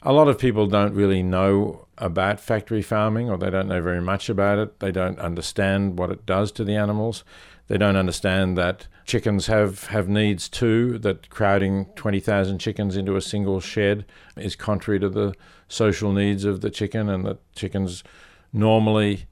[0.04, 4.00] a lot of people don't really know about factory farming or they don't know very
[4.00, 4.78] much about it.
[4.78, 7.24] They don't understand what it does to the animals.
[7.66, 13.20] They don't understand that chickens have, have needs too, that crowding 20,000 chickens into a
[13.20, 14.04] single shed
[14.36, 15.34] is contrary to the
[15.66, 18.04] social needs of the chicken, and that chickens
[18.52, 19.26] normally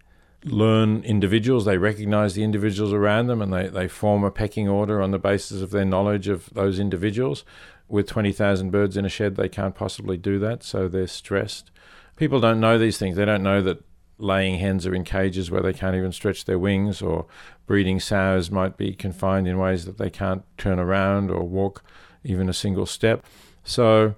[0.44, 5.02] learn individuals, they recognize the individuals around them, and they, they form a pecking order
[5.02, 7.44] on the basis of their knowledge of those individuals.
[7.88, 11.70] With 20,000 birds in a shed, they can't possibly do that, so they're stressed.
[12.16, 13.16] People don't know these things.
[13.16, 13.84] They don't know that
[14.18, 17.26] laying hens are in cages where they can't even stretch their wings, or
[17.66, 21.82] breeding sows might be confined in ways that they can't turn around or walk
[22.24, 23.24] even a single step.
[23.64, 24.14] So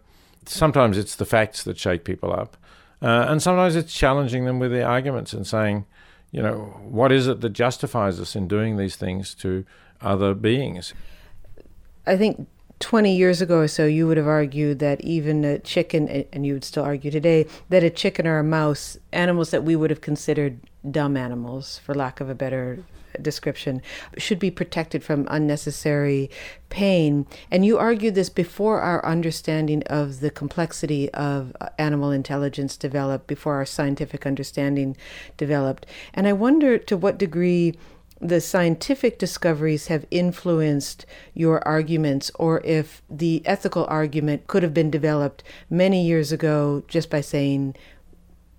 [0.47, 2.57] sometimes it's the facts that shake people up.
[3.01, 5.87] Uh, and sometimes it's challenging them with their arguments and saying,
[6.31, 9.65] you know, what is it that justifies us in doing these things to
[10.01, 10.95] other beings?
[12.07, 12.49] I think
[12.81, 16.55] 20 years ago or so, you would have argued that even a chicken, and you
[16.55, 20.01] would still argue today, that a chicken or a mouse, animals that we would have
[20.01, 22.79] considered dumb animals, for lack of a better
[23.23, 23.83] description,
[24.17, 26.31] should be protected from unnecessary
[26.69, 27.27] pain.
[27.51, 33.27] And you argued this before our understanding of the complexity of uh, animal intelligence developed,
[33.27, 34.97] before our scientific understanding
[35.37, 35.87] developed.
[36.15, 37.75] And I wonder to what degree
[38.21, 44.91] the scientific discoveries have influenced your arguments, or if the ethical argument could have been
[44.91, 47.77] developed many years ago just by saying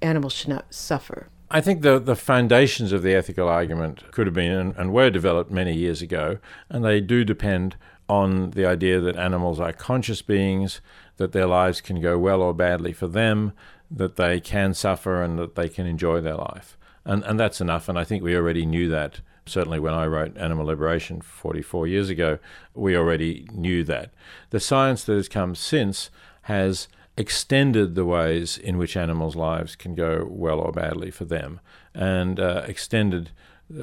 [0.02, 1.28] animals should not suffer.
[1.52, 5.10] I think the, the foundations of the ethical argument could have been and, and were
[5.10, 6.38] developed many years ago,
[6.70, 7.76] and they do depend
[8.08, 10.80] on the idea that animals are conscious beings,
[11.18, 13.54] that their lives can go well or badly for them,
[13.90, 16.78] that they can suffer and that they can enjoy their life.
[17.04, 19.22] And, and that's enough, and I think we already knew that.
[19.46, 22.38] Certainly, when I wrote Animal Liberation 44 years ago,
[22.76, 24.12] we already knew that.
[24.52, 26.12] The science that has come since
[26.44, 26.88] has
[27.20, 31.60] extended the ways in which animals' lives can go well or badly for them,
[31.94, 33.32] and uh, extended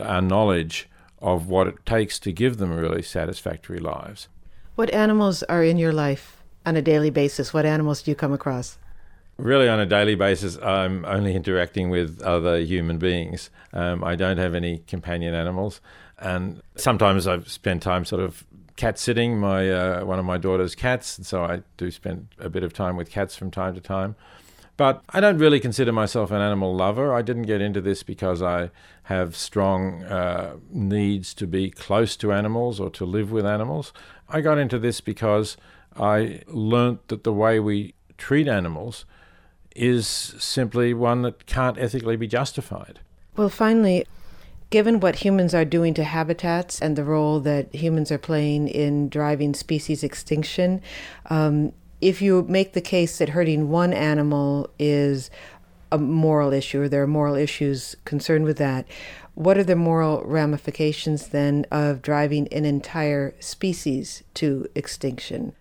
[0.03, 0.89] our knowledge
[1.21, 4.29] of what it takes to give them really satisfactory lives.
[4.75, 7.53] What animals are in your life on a daily basis?
[7.53, 8.79] What animals do you come across?
[9.37, 13.51] Really, on a daily basis, I'm only interacting with other human beings.
[13.75, 15.83] Um, I don't have any companion animals,
[16.19, 18.47] and sometimes I've spent time sort of
[18.77, 22.49] cat sitting my uh, one of my daughter's cats, and so I do spend a
[22.49, 24.17] bit of time with cats from time to time.
[24.77, 27.15] But I don't really consider myself an animal lover.
[27.15, 28.71] I didn't get into this because I
[29.05, 33.95] have strong uh, needs to be close to animals or to live with animals.
[34.29, 35.57] I got into this because
[35.99, 39.07] I learnt that the way we treat animals
[39.75, 43.01] is simply one that can't ethically be justified.
[43.37, 44.07] Well, finally,
[44.71, 49.09] given what humans are doing to habitats and the role that humans are playing in
[49.09, 50.81] driving species extinction,
[51.31, 55.31] um, if you make the case that hurting one animal is
[55.93, 58.87] a moral issue, or there are moral issues concerned with that,
[59.35, 65.55] what are the moral ramifications then of driving an entire species to extinction?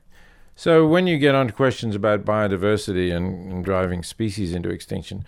[0.56, 5.26] So, when you get on to questions about biodiversity and, and driving species into extinction,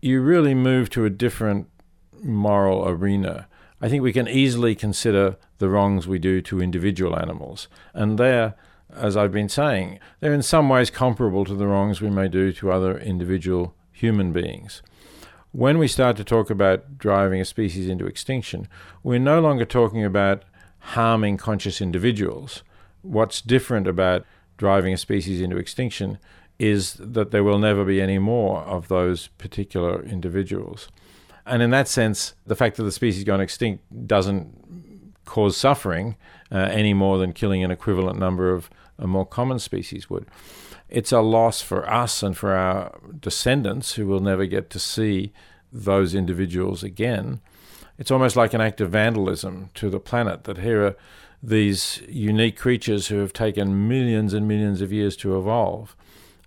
[0.00, 1.66] you really move to a different
[2.22, 3.46] moral arena.
[3.80, 7.68] I think we can easily consider the wrongs we do to individual animals.
[7.94, 8.54] And there,
[8.92, 12.52] as I've been saying, they're in some ways comparable to the wrongs we may do
[12.54, 14.82] to other individual human beings.
[15.52, 18.68] When we start to talk about driving a species into extinction,
[19.02, 20.42] we're no longer talking about
[20.78, 22.62] harming conscious individuals.
[23.02, 24.24] What's different about
[24.56, 26.18] driving a species into extinction
[26.58, 30.88] is that there will never be any more of those particular individuals.
[31.48, 36.16] And in that sense, the fact that the species gone extinct doesn't cause suffering
[36.50, 40.26] uh, any more than killing an equivalent number of a more common species would.
[40.88, 45.32] It's a loss for us and for our descendants who will never get to see
[45.72, 47.40] those individuals again.
[47.98, 50.96] It's almost like an act of vandalism to the planet that here are
[51.42, 55.94] these unique creatures who have taken millions and millions of years to evolve.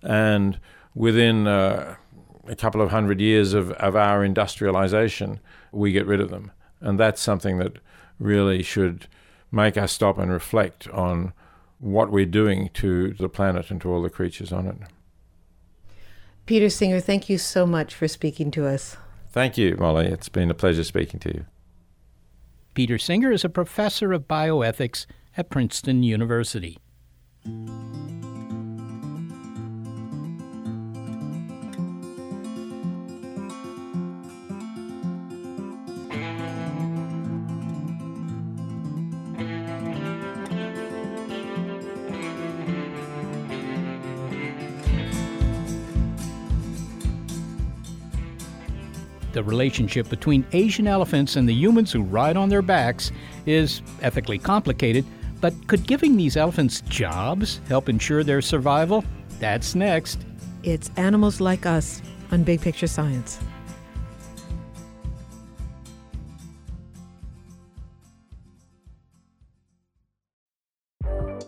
[0.02, 0.58] And
[0.94, 1.96] within uh,
[2.46, 6.50] a couple of hundred years of, of our industrialization, we get rid of them.
[6.80, 7.78] And that's something that
[8.18, 9.06] really should
[9.50, 11.32] make us stop and reflect on
[11.78, 14.76] what we're doing to the planet and to all the creatures on it.
[16.46, 18.96] Peter Singer, thank you so much for speaking to us.
[19.30, 20.06] Thank you, Molly.
[20.06, 21.46] It's been a pleasure speaking to you.
[22.74, 26.78] Peter Singer is a professor of bioethics at Princeton University.
[49.32, 53.12] The relationship between Asian elephants and the humans who ride on their backs
[53.46, 55.04] is ethically complicated,
[55.40, 59.04] but could giving these elephants jobs help ensure their survival?
[59.40, 60.24] That's next.
[60.62, 63.38] It's Animals Like Us on Big Picture Science.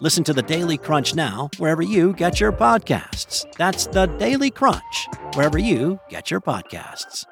[0.00, 3.46] Listen to the Daily Crunch now, wherever you get your podcasts.
[3.56, 7.24] That's the Daily Crunch, wherever you get your podcasts.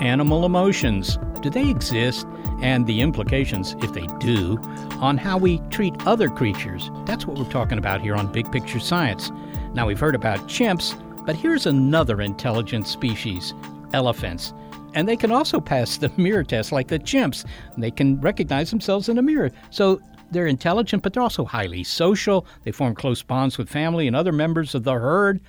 [0.00, 1.18] Animal emotions.
[1.40, 2.26] Do they exist?
[2.60, 4.58] And the implications, if they do,
[5.00, 6.90] on how we treat other creatures.
[7.06, 9.32] That's what we're talking about here on Big Picture Science.
[9.72, 10.94] Now, we've heard about chimps,
[11.26, 13.54] but here's another intelligent species
[13.92, 14.52] elephants.
[14.94, 17.44] And they can also pass the mirror test like the chimps.
[17.76, 19.50] They can recognize themselves in a mirror.
[19.70, 20.00] So,
[20.30, 22.46] They're intelligent, but they're also highly social.
[22.64, 25.40] They form close bonds with family and other members of the herd.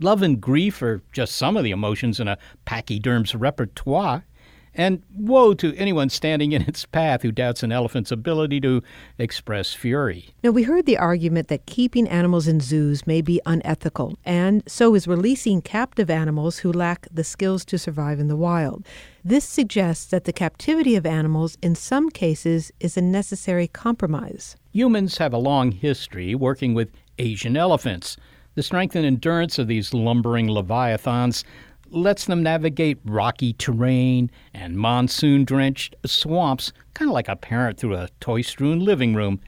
[0.00, 4.24] Love and grief are just some of the emotions in a pachyderm's repertoire.
[4.74, 8.82] And woe to anyone standing in its path who doubts an elephant's ability to
[9.18, 10.34] express fury.
[10.42, 14.94] Now, we heard the argument that keeping animals in zoos may be unethical, and so
[14.94, 18.84] is releasing captive animals who lack the skills to survive in the wild.
[19.24, 24.56] This suggests that the captivity of animals, in some cases, is a necessary compromise.
[24.72, 28.16] Humans have a long history working with Asian elephants.
[28.56, 31.44] The strength and endurance of these lumbering leviathans
[31.94, 37.94] lets them navigate rocky terrain and monsoon drenched swamps, kind of like a parent through
[37.94, 39.40] a toy strewn living room.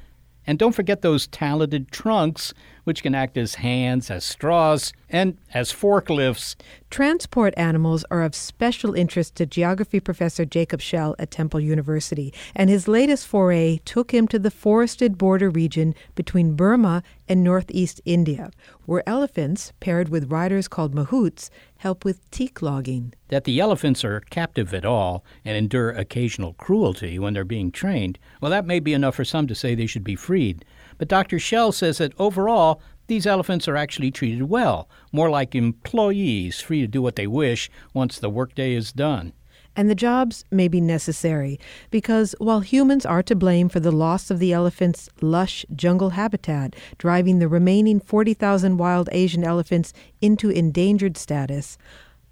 [0.46, 5.72] And don't forget those talented trunks, which can act as hands, as straws, and as
[5.72, 6.54] forklifts.
[6.88, 12.70] Transport animals are of special interest to geography professor Jacob Shell at Temple University, and
[12.70, 18.52] his latest foray took him to the forested border region between Burma and northeast India,
[18.84, 21.50] where elephants, paired with riders called mahouts,
[21.86, 23.14] help with teak logging.
[23.28, 28.18] That the elephants are captive at all and endure occasional cruelty when they're being trained,
[28.40, 30.64] well, that may be enough for some to say they should be freed.
[30.98, 31.38] But Dr.
[31.38, 36.88] Shell says that overall, these elephants are actually treated well, more like employees, free to
[36.88, 39.32] do what they wish once the workday is done.
[39.76, 41.60] And the jobs may be necessary
[41.90, 46.74] because while humans are to blame for the loss of the elephant's lush jungle habitat,
[46.96, 51.76] driving the remaining 40,000 wild Asian elephants into endangered status,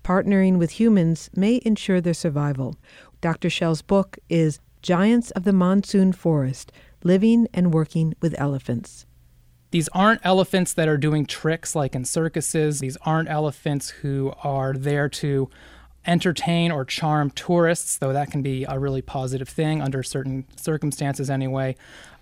[0.03, 2.77] partnering with humans may ensure their survival.
[3.21, 3.51] Dr.
[3.51, 6.73] Shell's book is Giants of the Monsoon Forest
[7.03, 9.05] Living and Working with Elephants.
[9.71, 12.81] These aren't elephants that are doing tricks like in circuses.
[12.81, 15.51] These aren't elephants who are there to
[16.07, 21.31] entertain or charm tourists, though that can be a really positive thing under certain circumstances
[21.31, 21.77] anyway.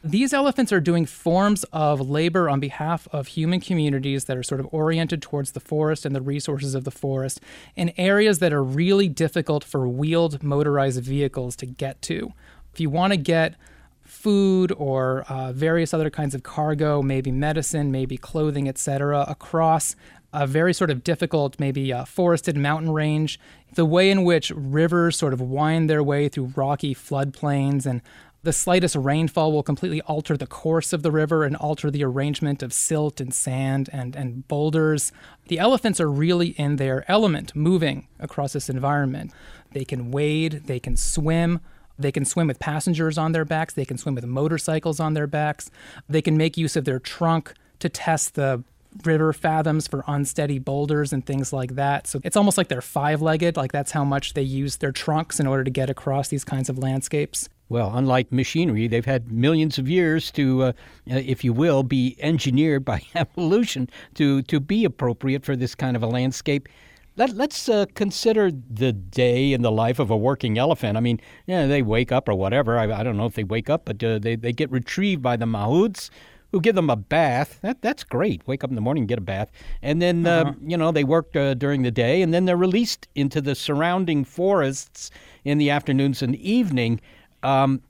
[0.05, 4.61] These elephants are doing forms of labor on behalf of human communities that are sort
[4.61, 7.41] of oriented towards the forest and the resources of the forest
[7.76, 12.33] in areas that are really difficult for wheeled motorized vehicles to get to.
[12.72, 13.55] If you want to get
[14.03, 19.95] food or uh, various other kinds of cargo, maybe medicine, maybe clothing, etc., across
[20.33, 23.39] a very sort of difficult, maybe forested mountain range,
[23.74, 28.03] the way in which rivers sort of wind their way through rocky floodplains and
[28.45, 32.62] the slightest rainfall will completely alter the course of the river and alter the arrangement
[32.62, 35.12] of silt and sand and, and boulders.
[35.47, 39.33] The elephants are really in their element, moving across this environment.
[39.72, 41.61] They can wade, they can swim,
[41.97, 45.28] they can swim with passengers on their backs, they can swim with motorcycles on their
[45.28, 45.70] backs,
[46.09, 48.64] they can make use of their trunk to test the
[49.05, 52.07] river fathoms for unsteady boulders and things like that.
[52.07, 55.40] So it's almost like they're five legged, like that's how much they use their trunks
[55.40, 57.49] in order to get across these kinds of landscapes.
[57.68, 60.72] Well, unlike machinery, they've had millions of years to, uh,
[61.07, 66.03] if you will, be engineered by evolution to, to be appropriate for this kind of
[66.03, 66.68] a landscape.
[67.16, 70.97] Let, us uh, consider the day in the life of a working elephant.
[70.97, 72.78] I mean, yeah, they wake up or whatever.
[72.78, 75.36] I, I don't know if they wake up, but uh, they, they get retrieved by
[75.36, 76.09] the mahouts
[76.53, 77.59] who give them a bath.
[77.63, 78.47] That that's great.
[78.47, 79.51] Wake up in the morning and get a bath,
[79.83, 80.51] and then uh-huh.
[80.51, 83.55] uh, you know they work uh, during the day, and then they're released into the
[83.55, 85.11] surrounding forests
[85.45, 87.01] in the afternoons and evening.
[87.43, 87.83] Um,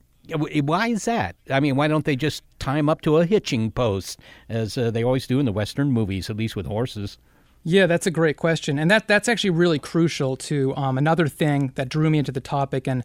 [0.62, 1.34] why is that?
[1.50, 4.90] I mean, why don't they just tie them up to a hitching post, as uh,
[4.90, 7.18] they always do in the Western movies, at least with horses?
[7.64, 11.72] Yeah, that's a great question, and that that's actually really crucial to um, another thing
[11.74, 13.04] that drew me into the topic and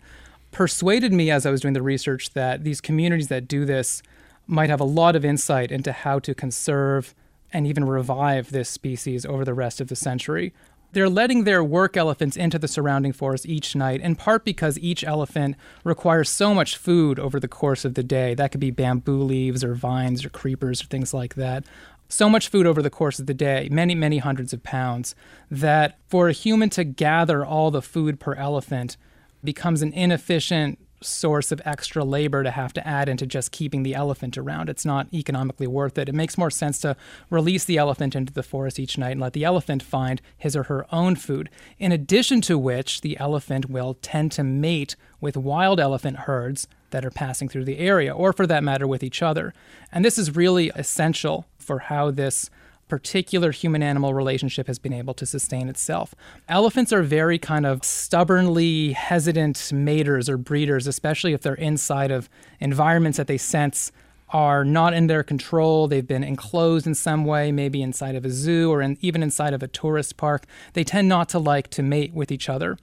[0.51, 4.01] persuaded me as I was doing the research that these communities that do this
[4.47, 7.13] might have a lot of insight into how to conserve
[7.51, 10.53] and even revive this species over the rest of the century.
[10.93, 15.03] They're letting their work elephants into the surrounding forest each night, in part because each
[15.03, 18.33] elephant requires so much food over the course of the day.
[18.33, 21.65] That could be bamboo leaves or vines or creepers or things like that.
[22.09, 25.13] So much food over the course of the day, many, many hundreds of pounds,
[25.51, 28.95] that for a human to gather all the food per elephant
[29.43, 33.95] becomes an inefficient source of extra labor to have to add into just keeping the
[33.95, 34.69] elephant around.
[34.69, 36.09] It's not economically worth it.
[36.09, 36.95] It makes more sense to
[37.29, 40.63] release the elephant into the forest each night and let the elephant find his or
[40.63, 41.49] her own food.
[41.77, 47.05] In addition to which, the elephant will tend to mate with wild elephant herds that
[47.05, 49.53] are passing through the area, or for that matter, with each other.
[49.91, 52.49] And this is really essential for how this
[52.87, 56.15] particular human animal relationship has been able to sustain itself.
[56.47, 62.29] Elephants are very kind of stubbornly hesitant maters or breeders, especially if they're inside of
[62.59, 63.91] environments that they sense
[64.29, 65.87] are not in their control.
[65.87, 69.53] They've been enclosed in some way, maybe inside of a zoo or in, even inside
[69.53, 70.45] of a tourist park.
[70.73, 72.77] They tend not to like to mate with each other.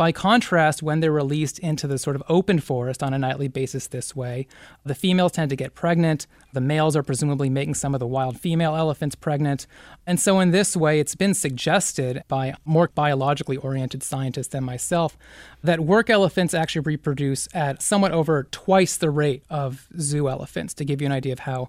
[0.00, 3.86] By contrast, when they're released into the sort of open forest on a nightly basis
[3.86, 4.46] this way,
[4.82, 6.26] the females tend to get pregnant.
[6.54, 9.66] The males are presumably making some of the wild female elephants pregnant.
[10.06, 15.18] And so, in this way, it's been suggested by more biologically oriented scientists than myself
[15.62, 20.84] that work elephants actually reproduce at somewhat over twice the rate of zoo elephants, to
[20.86, 21.68] give you an idea of how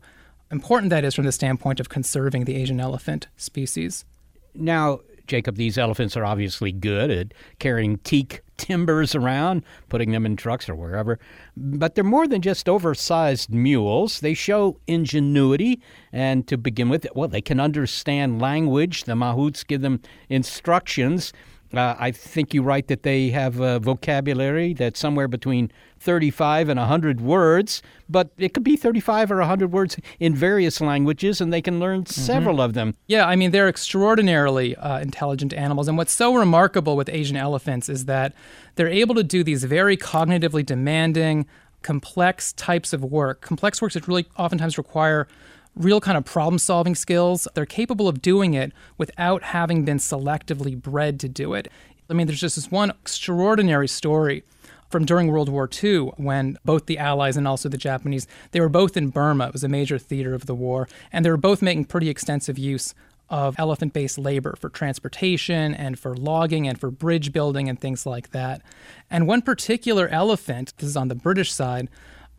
[0.50, 4.06] important that is from the standpoint of conserving the Asian elephant species.
[4.54, 5.02] Now,
[5.32, 10.68] Jacob, these elephants are obviously good at carrying teak timbers around, putting them in trucks
[10.68, 11.20] or wherever.
[11.56, 14.20] But they're more than just oversized mules.
[14.20, 19.06] They show ingenuity, and to begin with, well, they can understand language.
[19.06, 21.32] The mahouts give them instructions.
[21.74, 26.78] Uh, I think you write that they have a vocabulary that's somewhere between 35 and
[26.80, 31.62] 100 words, but it could be 35 or 100 words in various languages, and they
[31.62, 32.22] can learn Mm-hmm.
[32.22, 32.96] several of them.
[33.08, 35.88] Yeah, I mean, they're extraordinarily uh, intelligent animals.
[35.88, 38.34] And what's so remarkable with Asian elephants is that
[38.76, 41.46] they're able to do these very cognitively demanding,
[41.84, 45.28] complex types of work, complex works that really oftentimes require
[45.76, 47.48] real kind of problem solving skills.
[47.54, 51.70] They're capable of doing it without having been selectively bred to do it.
[52.10, 54.44] I mean, there's just this one extraordinary story
[54.90, 58.70] from during World War II when both the Allies and also the Japanese, they were
[58.70, 59.48] both in Burma.
[59.48, 62.60] It was a major theater of the war, and they were both making pretty extensive
[62.60, 62.94] use
[63.30, 68.06] of elephant based labor for transportation and for logging and for bridge building and things
[68.06, 68.62] like that.
[69.10, 71.88] And one particular elephant, this is on the British side,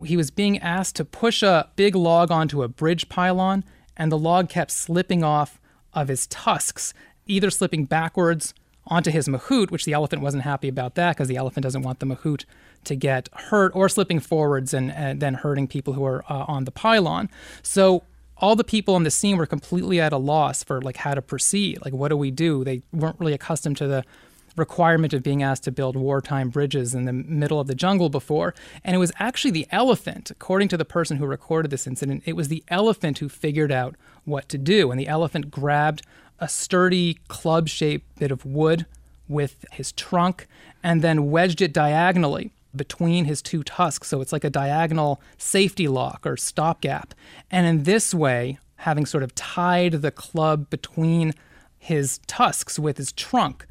[0.03, 3.63] he was being asked to push a big log onto a bridge pylon,
[3.97, 5.59] and the log kept slipping off
[5.93, 6.93] of his tusks,
[7.27, 8.53] either slipping backwards
[8.87, 11.99] onto his mahout, which the elephant wasn't happy about that because the elephant doesn't want
[11.99, 12.45] the mahout
[12.83, 16.65] to get hurt, or slipping forwards and, and then hurting people who are uh, on
[16.65, 17.29] the pylon.
[17.61, 18.03] So
[18.37, 21.21] all the people on the scene were completely at a loss for like how to
[21.21, 21.79] proceed.
[21.85, 22.63] Like, what do we do?
[22.63, 24.03] They weren't really accustomed to the
[24.55, 28.53] requirement of being asked to build wartime bridges in the middle of the jungle before.
[28.83, 32.35] And it was actually the elephant, according to the person who recorded this incident, it
[32.35, 33.95] was the elephant who figured out
[34.25, 34.91] what to do.
[34.91, 36.03] And the elephant grabbed
[36.39, 38.85] a sturdy club shaped bit of wood
[39.27, 40.47] with his trunk
[40.83, 44.07] and then wedged it diagonally between his two tusks.
[44.07, 47.13] So it's like a diagonal safety lock or stopgap.
[47.51, 51.33] And in this way, having sort of tied the club between
[51.77, 53.65] his tusks with his trunk,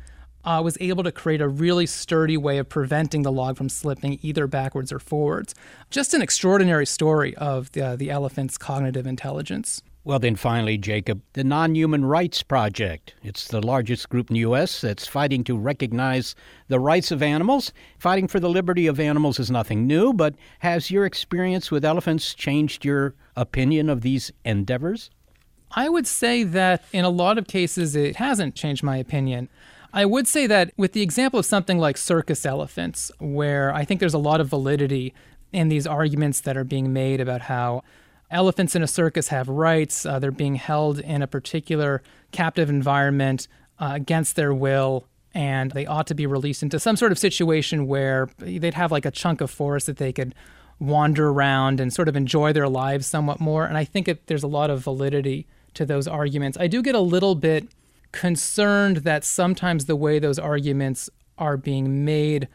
[0.45, 4.19] uh, was able to create a really sturdy way of preventing the log from slipping
[4.23, 5.55] either backwards or forwards.
[5.91, 9.83] Just an extraordinary story of the, the elephant's cognitive intelligence.
[10.05, 13.15] Well, then finally, Jacob, the Non Human Rights Project.
[13.23, 14.81] It's the largest group in the U.S.
[14.81, 16.35] that's fighting to recognize
[16.67, 17.73] the rights of animals.
[17.99, 22.35] Fighting for the liberty of animals is nothing new, but has your experience with elephants
[22.35, 25.09] changed your opinion of these endeavors?
[25.71, 29.49] I would say that in a lot of cases, it hasn't changed my opinion.
[29.93, 34.01] I would say that with the example of something like circus elephants, where I think
[34.01, 35.13] there's a lot of validity
[35.53, 37.83] in these arguments that are being made about how
[38.31, 43.49] elephants in a circus have rights, uh, they're being held in a particular captive environment
[43.79, 47.87] uh, against their will, and they ought to be released into some sort of situation
[47.87, 50.35] where they'd have like a chunk of forest that they could
[50.79, 53.67] wander around and sort of enjoy their lives somewhat more.
[53.67, 56.57] And I think it, there's a lot of validity to those arguments.
[56.59, 57.69] I do get a little bit
[58.13, 62.49] concerned that sometimes the way those arguments are being made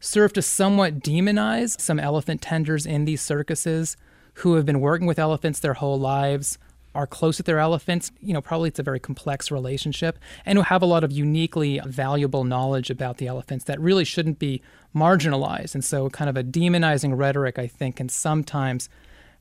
[0.00, 3.96] serve to somewhat demonize some elephant tenders in these circuses
[4.36, 6.58] who have been working with elephants their whole lives,
[6.94, 8.10] are close with their elephants.
[8.20, 11.80] You know, probably it's a very complex relationship, and who have a lot of uniquely
[11.86, 14.62] valuable knowledge about the elephants that really shouldn't be
[14.94, 15.74] marginalized.
[15.74, 18.88] And so, kind of a demonizing rhetoric, I think, can sometimes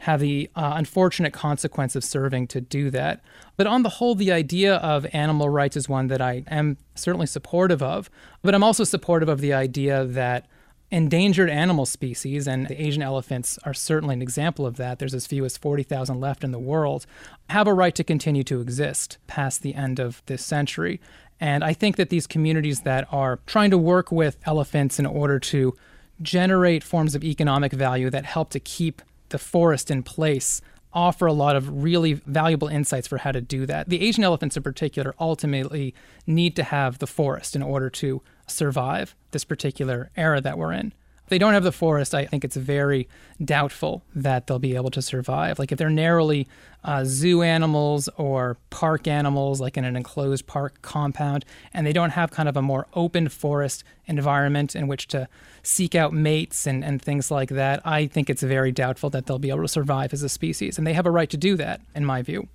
[0.01, 3.21] have the uh, unfortunate consequence of serving to do that.
[3.55, 7.27] But on the whole, the idea of animal rights is one that I am certainly
[7.27, 8.09] supportive of.
[8.41, 10.47] But I'm also supportive of the idea that
[10.89, 15.27] endangered animal species, and the Asian elephants are certainly an example of that, there's as
[15.27, 17.05] few as 40,000 left in the world,
[17.49, 20.99] have a right to continue to exist past the end of this century.
[21.39, 25.39] And I think that these communities that are trying to work with elephants in order
[25.39, 25.75] to
[26.23, 30.61] generate forms of economic value that help to keep the forest in place
[30.93, 33.89] offer a lot of really valuable insights for how to do that.
[33.89, 35.93] The Asian elephants, in particular, ultimately
[36.27, 40.93] need to have the forest in order to survive this particular era that we're in.
[41.31, 43.07] They don't have the forest, I think it's very
[43.41, 45.59] doubtful that they'll be able to survive.
[45.59, 46.45] Like if they're narrowly
[46.83, 52.09] uh, zoo animals or park animals, like in an enclosed park compound, and they don't
[52.09, 55.29] have kind of a more open forest environment in which to
[55.63, 59.39] seek out mates and, and things like that, I think it's very doubtful that they'll
[59.39, 60.77] be able to survive as a species.
[60.77, 62.49] And they have a right to do that, in my view.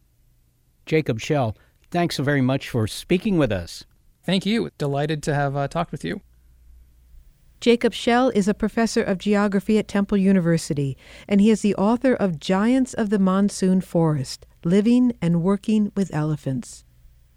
[0.85, 1.57] Jacob Shell,
[1.91, 3.85] thanks so very much for speaking with us.
[4.23, 4.69] Thank you.
[4.77, 6.21] Delighted to have uh, talked with you.
[7.61, 10.97] Jacob Shell is a professor of geography at Temple University,
[11.27, 16.13] and he is the author of Giants of the Monsoon Forest Living and Working with
[16.15, 16.85] Elephants.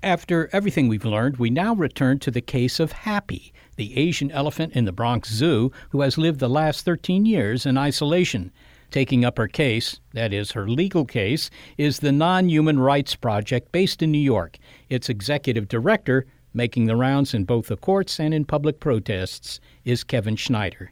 [0.04, 4.74] After everything we've learned, we now return to the case of Happy, the Asian elephant
[4.74, 8.52] in the Bronx Zoo who has lived the last 13 years in isolation.
[8.92, 13.72] Taking up her case, that is, her legal case, is the Non Human Rights Project
[13.72, 14.58] based in New York.
[14.90, 20.04] Its executive director, making the rounds in both the courts and in public protests, is
[20.04, 20.92] Kevin Schneider.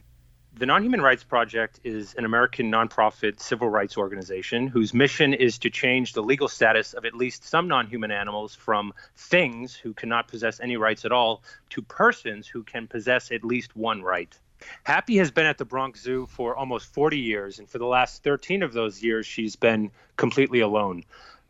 [0.58, 5.56] The Non Human Rights Project is an American nonprofit civil rights organization whose mission is
[5.58, 9.94] to change the legal status of at least some non human animals from things who
[9.94, 14.36] cannot possess any rights at all to persons who can possess at least one right.
[14.82, 18.24] Happy has been at the Bronx Zoo for almost 40 years, and for the last
[18.24, 21.04] 13 of those years, she's been completely alone.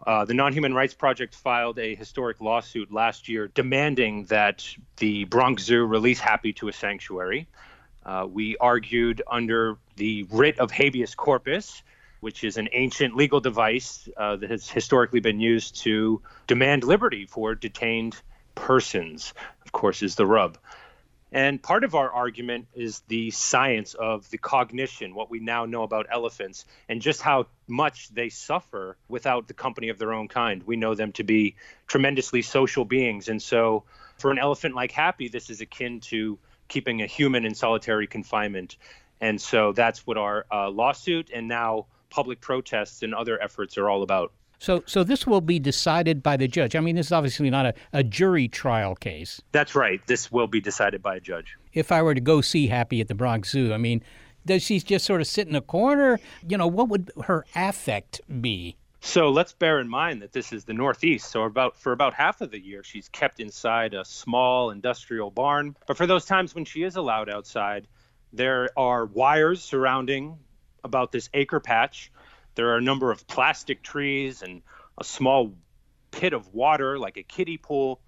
[0.06, 4.64] Uh, the Non Human Rights Project filed a historic lawsuit last year demanding that
[4.98, 7.48] the Bronx Zoo release Happy to a sanctuary.
[8.06, 11.82] Uh, we argued under the writ of habeas corpus,
[12.20, 17.26] which is an ancient legal device uh, that has historically been used to demand liberty
[17.26, 18.16] for detained
[18.54, 19.34] persons,
[19.64, 20.58] of course, is the rub.
[21.30, 25.82] And part of our argument is the science of the cognition, what we now know
[25.82, 30.62] about elephants, and just how much they suffer without the company of their own kind.
[30.62, 31.56] We know them to be
[31.86, 33.28] tremendously social beings.
[33.28, 33.84] And so,
[34.16, 38.76] for an elephant like Happy, this is akin to keeping a human in solitary confinement.
[39.20, 43.90] And so, that's what our uh, lawsuit and now public protests and other efforts are
[43.90, 44.32] all about.
[44.58, 46.74] So, so this will be decided by the judge.
[46.74, 49.40] I mean, this is obviously not a, a jury trial case.
[49.52, 50.04] That's right.
[50.06, 51.56] This will be decided by a judge.
[51.72, 54.02] If I were to go see Happy at the Bronx Zoo, I mean,
[54.44, 56.18] does she just sort of sit in a corner?
[56.48, 58.76] You know, what would her affect be?
[59.00, 61.30] So let's bear in mind that this is the Northeast.
[61.30, 65.76] So about for about half of the year, she's kept inside a small industrial barn.
[65.86, 67.86] But for those times when she is allowed outside,
[68.32, 70.36] there are wires surrounding
[70.82, 72.10] about this acre patch
[72.58, 74.62] there are a number of plastic trees and
[75.00, 75.54] a small
[76.10, 78.00] pit of water, like a kiddie pool.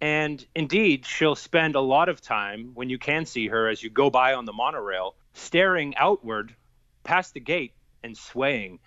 [0.00, 3.90] And indeed, she'll spend a lot of time when you can see her as you
[3.90, 6.54] go by on the monorail, staring outward
[7.02, 8.78] past the gate and swaying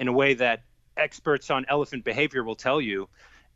[0.00, 0.62] in a way that
[0.96, 3.10] experts on elephant behavior will tell you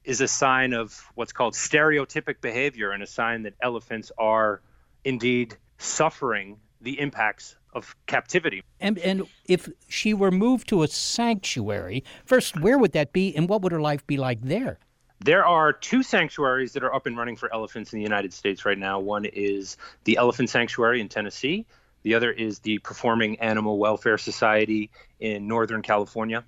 [0.05, 4.61] is a sign of what's called stereotypic behavior and a sign that elephants are
[5.07, 8.63] indeed suffering the impacts of captivity.
[8.81, 13.49] And and if she were moved to a sanctuary, first where would that be and
[13.49, 14.79] what would her life be like there?
[15.21, 18.65] There are two sanctuaries that are up and running for elephants in the United States
[18.67, 19.01] right now.
[19.01, 21.67] One is the Elephant Sanctuary in Tennessee.
[22.03, 26.45] The other is the Performing Animal Welfare Society in Northern California.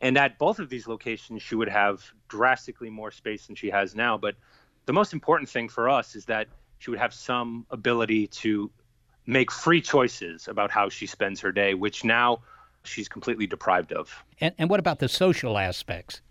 [0.00, 3.94] And at both of these locations, she would have drastically more space than she has
[3.94, 4.16] now.
[4.16, 4.36] But
[4.86, 6.48] the most important thing for us is that
[6.78, 8.70] she would have some ability to
[9.28, 12.40] make free choices about how she spends her day, which now
[12.82, 14.24] she's completely deprived of.
[14.40, 16.22] And, and what about the social aspects?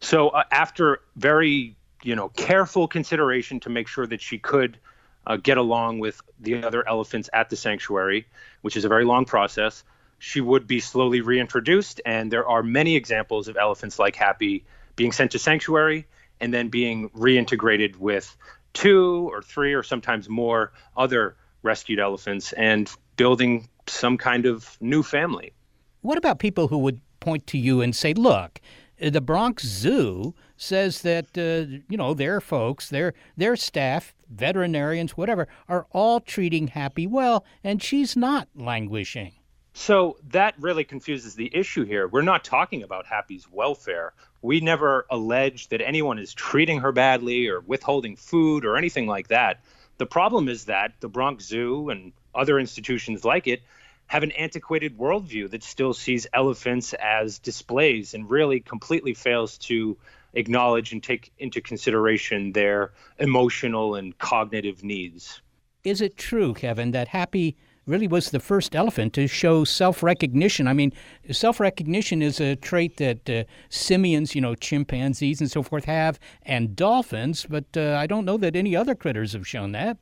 [0.00, 4.78] So, uh, after very you know careful consideration to make sure that she could
[5.26, 8.26] uh, get along with the other elephants at the sanctuary,
[8.62, 9.84] which is a very long process,
[10.18, 12.00] she would be slowly reintroduced.
[12.06, 16.06] And there are many examples of elephants like Happy being sent to sanctuary
[16.40, 18.34] and then being reintegrated with
[18.72, 21.36] two or three or sometimes more other
[21.66, 25.52] rescued elephants and building some kind of new family.
[26.00, 28.60] What about people who would point to you and say, look,
[28.98, 35.48] the Bronx Zoo says that uh, you know their folks, their their staff, veterinarians, whatever,
[35.68, 39.32] are all treating Happy well, and she's not languishing.
[39.74, 42.08] So that really confuses the issue here.
[42.08, 44.14] We're not talking about Happy's welfare.
[44.40, 49.28] We never allege that anyone is treating her badly or withholding food or anything like
[49.28, 49.60] that.
[49.98, 53.62] The problem is that the Bronx Zoo and other institutions like it
[54.06, 59.96] have an antiquated worldview that still sees elephants as displays and really completely fails to
[60.34, 65.40] acknowledge and take into consideration their emotional and cognitive needs.
[65.82, 67.56] Is it true, Kevin, that Happy
[67.86, 70.66] really was the first elephant to show self recognition?
[70.68, 70.92] I mean,
[71.30, 76.18] self recognition is a trait that uh, simians, you know, chimpanzees and so forth have,
[76.42, 79.98] and dolphins, but uh, I don't know that any other critters have shown that.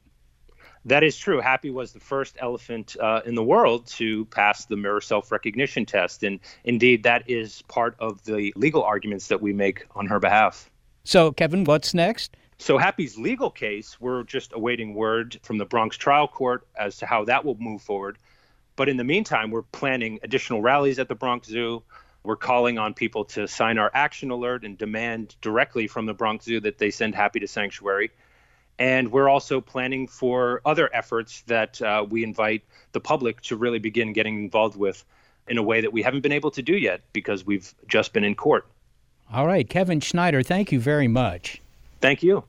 [0.86, 1.40] That is true.
[1.40, 5.86] Happy was the first elephant uh, in the world to pass the mirror self recognition
[5.86, 6.22] test.
[6.22, 10.70] And indeed, that is part of the legal arguments that we make on her behalf.
[11.04, 12.36] So, Kevin, what's next?
[12.58, 17.06] So, Happy's legal case, we're just awaiting word from the Bronx trial court as to
[17.06, 18.16] how that will move forward.
[18.76, 21.82] But in the meantime, we're planning additional rallies at the Bronx Zoo.
[22.22, 26.44] We're calling on people to sign our action alert and demand directly from the Bronx
[26.46, 28.10] Zoo that they send Happy to sanctuary.
[28.78, 33.78] And we're also planning for other efforts that uh, we invite the public to really
[33.78, 35.04] begin getting involved with
[35.46, 38.24] in a way that we haven't been able to do yet because we've just been
[38.24, 38.66] in court.
[39.32, 41.60] All right, Kevin Schneider, thank you very much.
[42.04, 42.44] Thank you.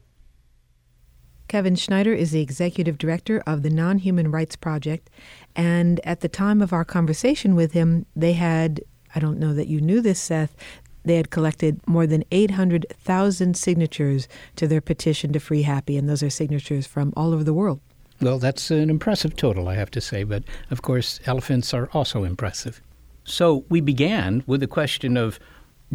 [1.48, 5.10] Kevin Schneider is the executive director of the Non Human Rights Project.
[5.56, 8.82] And at the time of our conversation with him, they had,
[9.16, 10.58] I don't know that you knew this, Seth,
[11.06, 14.28] they had collected more than 800,000 signatures
[14.58, 15.96] to their petition to free Happy.
[15.96, 17.80] And those are signatures from all over the world.
[18.20, 20.26] Well, that's an impressive total, I have to say.
[20.26, 22.82] But of course, elephants are also impressive.
[23.24, 25.40] So we began with the question of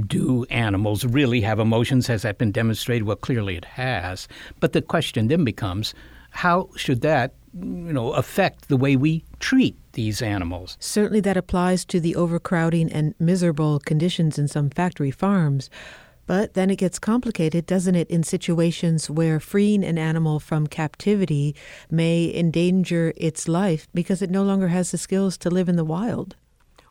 [0.07, 2.07] do animals really have emotions?
[2.07, 3.05] Has that been demonstrated?
[3.05, 4.29] Well, clearly it has.
[4.61, 5.95] But the question then becomes
[6.31, 10.77] how should that you know, affect the way we treat these animals?
[10.81, 15.69] Certainly that applies to the overcrowding and miserable conditions in some factory farms.
[16.27, 21.57] But then it gets complicated, doesn't it, in situations where freeing an animal from captivity
[21.91, 25.85] may endanger its life because it no longer has the skills to live in the
[25.85, 26.37] wild.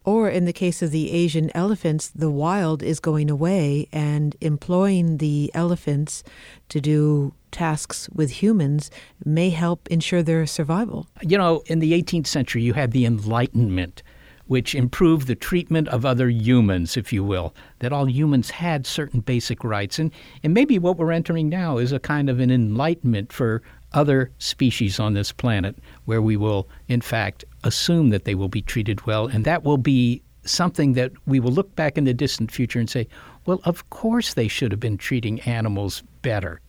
[0.05, 5.17] Or in the case of the Asian elephants, the wild is going away and employing
[5.17, 6.23] the elephants
[6.69, 8.91] to do tasks with humans
[9.25, 11.07] may help ensure their survival.
[11.21, 14.03] You know, in the 18th century, you had the Enlightenment,
[14.47, 19.19] which improved the treatment of other humans, if you will, that all humans had certain
[19.19, 19.99] basic rights.
[19.99, 20.11] And,
[20.43, 23.61] and maybe what we're entering now is a kind of an enlightenment for
[23.93, 25.75] other species on this planet
[26.05, 29.27] where we will, in fact, assume that they will be treated well.
[29.27, 32.89] And that will be something that we will look back in the distant future and
[32.89, 33.07] say,
[33.45, 36.61] well, of course they should have been treating animals better.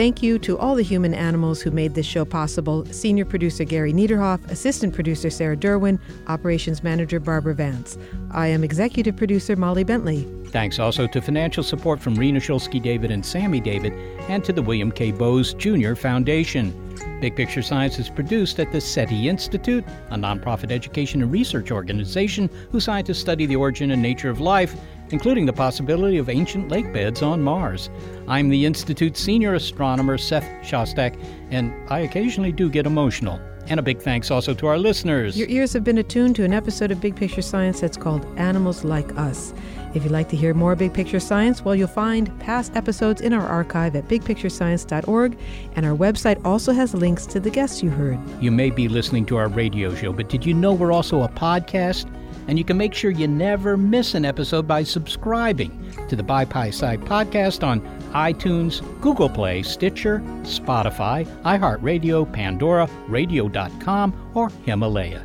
[0.00, 3.92] Thank you to all the human animals who made this show possible senior producer Gary
[3.92, 7.98] Niederhoff, assistant producer Sarah Derwin, operations manager Barbara Vance.
[8.30, 10.26] I am executive producer Molly Bentley.
[10.46, 13.92] Thanks also to financial support from Rena Shulsky David and Sami David,
[14.30, 15.12] and to the William K.
[15.12, 15.92] Bowes Jr.
[15.92, 16.72] Foundation.
[17.20, 22.48] Big Picture Science is produced at the SETI Institute, a nonprofit education and research organization
[22.72, 24.74] whose scientists study the origin and nature of life
[25.12, 27.90] including the possibility of ancient lake beds on Mars.
[28.28, 33.40] I'm the Institute's senior astronomer, Seth Shostak, and I occasionally do get emotional.
[33.68, 35.38] And a big thanks also to our listeners.
[35.38, 38.84] Your ears have been attuned to an episode of Big Picture Science that's called Animals
[38.84, 39.54] Like Us.
[39.94, 43.32] If you'd like to hear more Big Picture Science, well, you'll find past episodes in
[43.32, 45.38] our archive at bigpicturescience.org,
[45.76, 48.18] and our website also has links to the guests you heard.
[48.40, 51.28] You may be listening to our radio show, but did you know we're also a
[51.28, 52.08] podcast?
[52.50, 56.44] And you can make sure you never miss an episode by subscribing to the By
[56.70, 57.80] Side podcast on
[58.10, 65.24] iTunes, Google Play, Stitcher, Spotify, iHeartRadio, Pandora, Radio.com, or Himalaya.